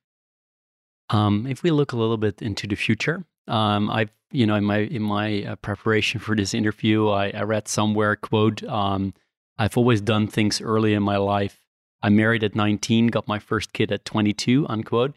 [1.11, 4.65] Um, if we look a little bit into the future, um, I've you know in
[4.65, 9.15] my in my uh, preparation for this interview, I, I read somewhere quote um,
[9.59, 11.61] I've always done things early in my life.
[12.03, 15.15] I married at 19, got my first kid at 22, unquote.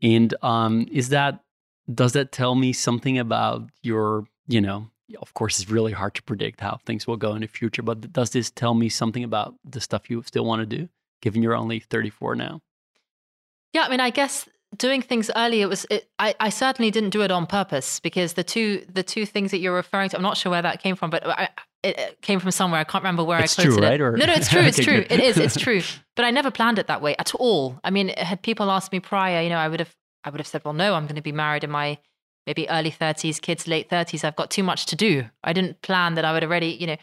[0.00, 1.40] And um, is that,
[1.94, 4.88] does that tell me something about your, you know,
[5.20, 8.12] of course, it's really hard to predict how things will go in the future, but
[8.12, 10.88] does this tell me something about the stuff you still want to do,
[11.20, 12.60] given you're only 34 now?
[13.72, 15.86] Yeah, I mean, I guess doing things early, it was.
[15.90, 19.50] It, I I certainly didn't do it on purpose because the two the two things
[19.52, 21.48] that you're referring to, I'm not sure where that came from, but I,
[21.82, 22.80] it came from somewhere.
[22.80, 23.94] I can't remember where it's I quoted true, right?
[23.94, 24.00] it.
[24.00, 24.16] Or...
[24.16, 24.60] No, no, it's true.
[24.70, 25.04] It's true.
[25.08, 25.38] It is.
[25.38, 25.82] It's true.
[26.14, 27.80] But I never planned it that way at all.
[27.82, 29.94] I mean, had people asked me prior, you know, I would have,
[30.24, 31.98] I would have said, well, no, I'm going to be married in my
[32.46, 34.24] maybe early 30s, kids late 30s.
[34.24, 35.24] I've got too much to do.
[35.44, 36.96] I didn't plan that I would already, you know.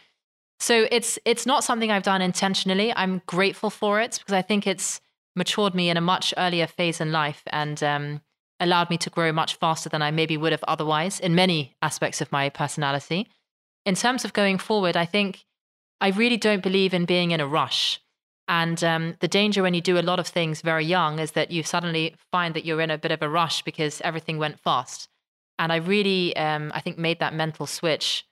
[0.60, 2.92] So it's it's not something I've done intentionally.
[2.94, 5.00] I'm grateful for it because I think it's
[5.36, 8.20] matured me in a much earlier phase in life and um,
[8.58, 12.20] allowed me to grow much faster than I maybe would have otherwise in many aspects
[12.20, 13.28] of my personality.
[13.86, 15.44] In terms of going forward, I think
[16.00, 18.00] I really don't believe in being in a rush.
[18.48, 21.50] And um, the danger when you do a lot of things very young is that
[21.50, 25.08] you suddenly find that you're in a bit of a rush because everything went fast.
[25.58, 28.26] And I really, um, I think, made that mental switch,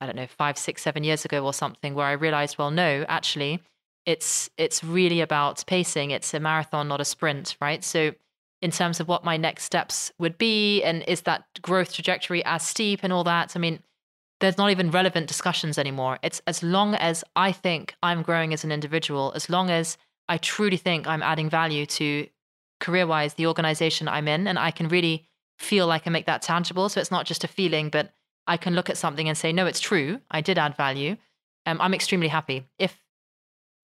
[0.00, 3.04] I don't know, five, six, seven years ago or something, where I realized, well, no,
[3.06, 3.60] actually,
[4.06, 6.10] it's it's really about pacing.
[6.10, 7.84] It's a marathon, not a sprint, right?
[7.84, 8.12] So,
[8.62, 12.66] in terms of what my next steps would be, and is that growth trajectory as
[12.66, 13.52] steep and all that?
[13.56, 13.82] I mean,
[14.40, 16.18] there's not even relevant discussions anymore.
[16.22, 20.38] It's as long as I think I'm growing as an individual, as long as I
[20.38, 22.26] truly think I'm adding value to
[22.80, 25.26] career wise the organization I'm in, and I can really
[25.58, 26.88] feel like I make that tangible.
[26.88, 28.12] So it's not just a feeling, but
[28.46, 30.20] I can look at something and say, no, it's true.
[30.30, 31.16] I did add value.
[31.66, 32.66] Um, I'm extremely happy.
[32.78, 33.02] If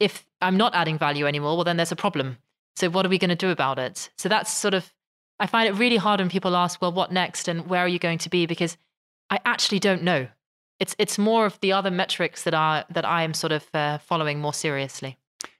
[0.00, 2.38] if I'm not adding value anymore, well, then there's a problem.
[2.74, 4.10] So what are we going to do about it?
[4.18, 4.92] So that's sort of
[5.38, 7.98] I find it really hard when people ask, well, what next and where are you
[7.98, 8.46] going to be?
[8.46, 8.78] Because
[9.28, 10.28] I actually don't know.
[10.78, 13.98] It's it's more of the other metrics that are that I am sort of uh,
[13.98, 15.16] following more seriously.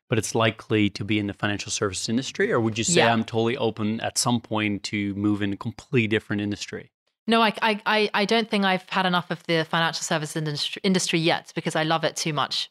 [0.09, 3.13] But it's likely to be in the financial services industry, or would you say Yeah.
[3.13, 6.93] I'm totally open at some point to move in a completely different industry?
[7.27, 11.19] No, I, I, I- don't think I've had enough of the financial services industry, industry
[11.19, 12.71] yet because I love it too much.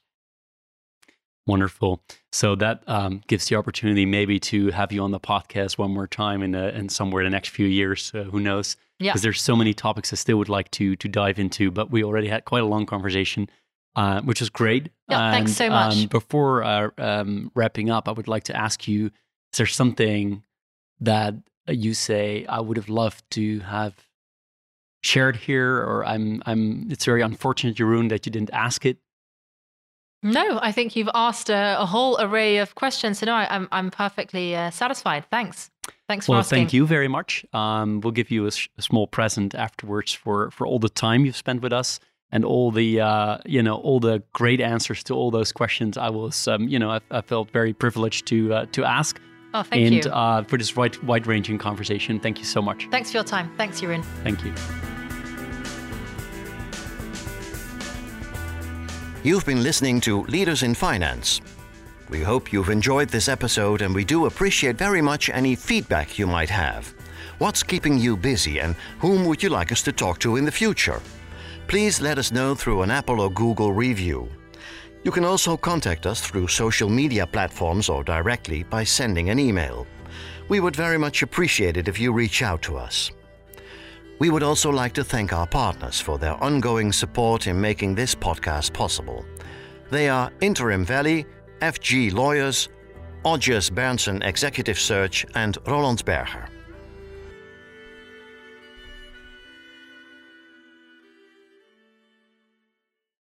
[1.48, 2.02] Wonderful.
[2.32, 6.08] So that um, gives the opportunity maybe to have you on the podcast one more
[6.08, 8.12] time in, in somewhere in the next few years.
[8.16, 8.78] Uh, who knows?
[9.00, 9.12] Yeah.
[9.12, 12.04] Because there's so many topics I still would like to to dive into, but we
[12.04, 13.50] already had quite a long conversation,
[13.96, 14.90] uh, which was great.
[15.10, 16.04] Yeah, thanks so much.
[16.04, 19.08] Um, before uh, um, wrapping up, I would like to ask you:
[19.52, 20.44] Is there something
[21.02, 21.36] that
[21.68, 23.94] you say I would have loved to have
[25.04, 26.88] shared here, or I'm I'm?
[26.90, 28.98] It's very unfortunate, Jeroen, that you didn't ask it.
[30.26, 33.20] No, I think you've asked a, a whole array of questions.
[33.20, 35.26] So no, I, I'm I'm perfectly uh, satisfied.
[35.30, 35.70] Thanks.
[36.08, 36.34] Thanks for asking.
[36.34, 36.58] Well, asking.
[36.58, 37.46] thank you very much.
[37.54, 38.52] Um, we'll give you a
[38.82, 42.00] small present afterwards for for all the time you've spent with us
[42.32, 45.96] and all the uh, you know all the great answers to all those questions.
[45.96, 49.20] I was um, you know I, I felt very privileged to uh, to ask
[49.54, 50.12] Oh, thank and you.
[50.12, 52.20] Uh, for this wide wide ranging conversation.
[52.20, 52.88] Thank you so much.
[52.92, 53.52] Thanks for your time.
[53.58, 54.04] Thanks, Jeroen.
[54.24, 54.54] Thank you.
[59.26, 61.42] You've been listening to Leaders in Finance.
[62.12, 66.28] We hope you've enjoyed this episode and we do appreciate very much any feedback you
[66.28, 66.94] might have.
[67.40, 70.52] What's keeping you busy and whom would you like us to talk to in the
[70.52, 71.02] future?
[71.66, 74.30] Please let us know through an Apple or Google review.
[75.04, 79.88] You can also contact us through social media platforms or directly by sending an email.
[80.50, 83.10] We would very much appreciate it if you reach out to us.
[84.18, 88.16] We would also like to thank our partners for their ongoing support in making this
[88.16, 89.26] podcast possible.
[89.92, 91.26] They are Interim Valley,
[91.62, 92.70] FG Lawyers,
[93.26, 96.48] Odgers Berndtson Executive Search, and Roland Berger.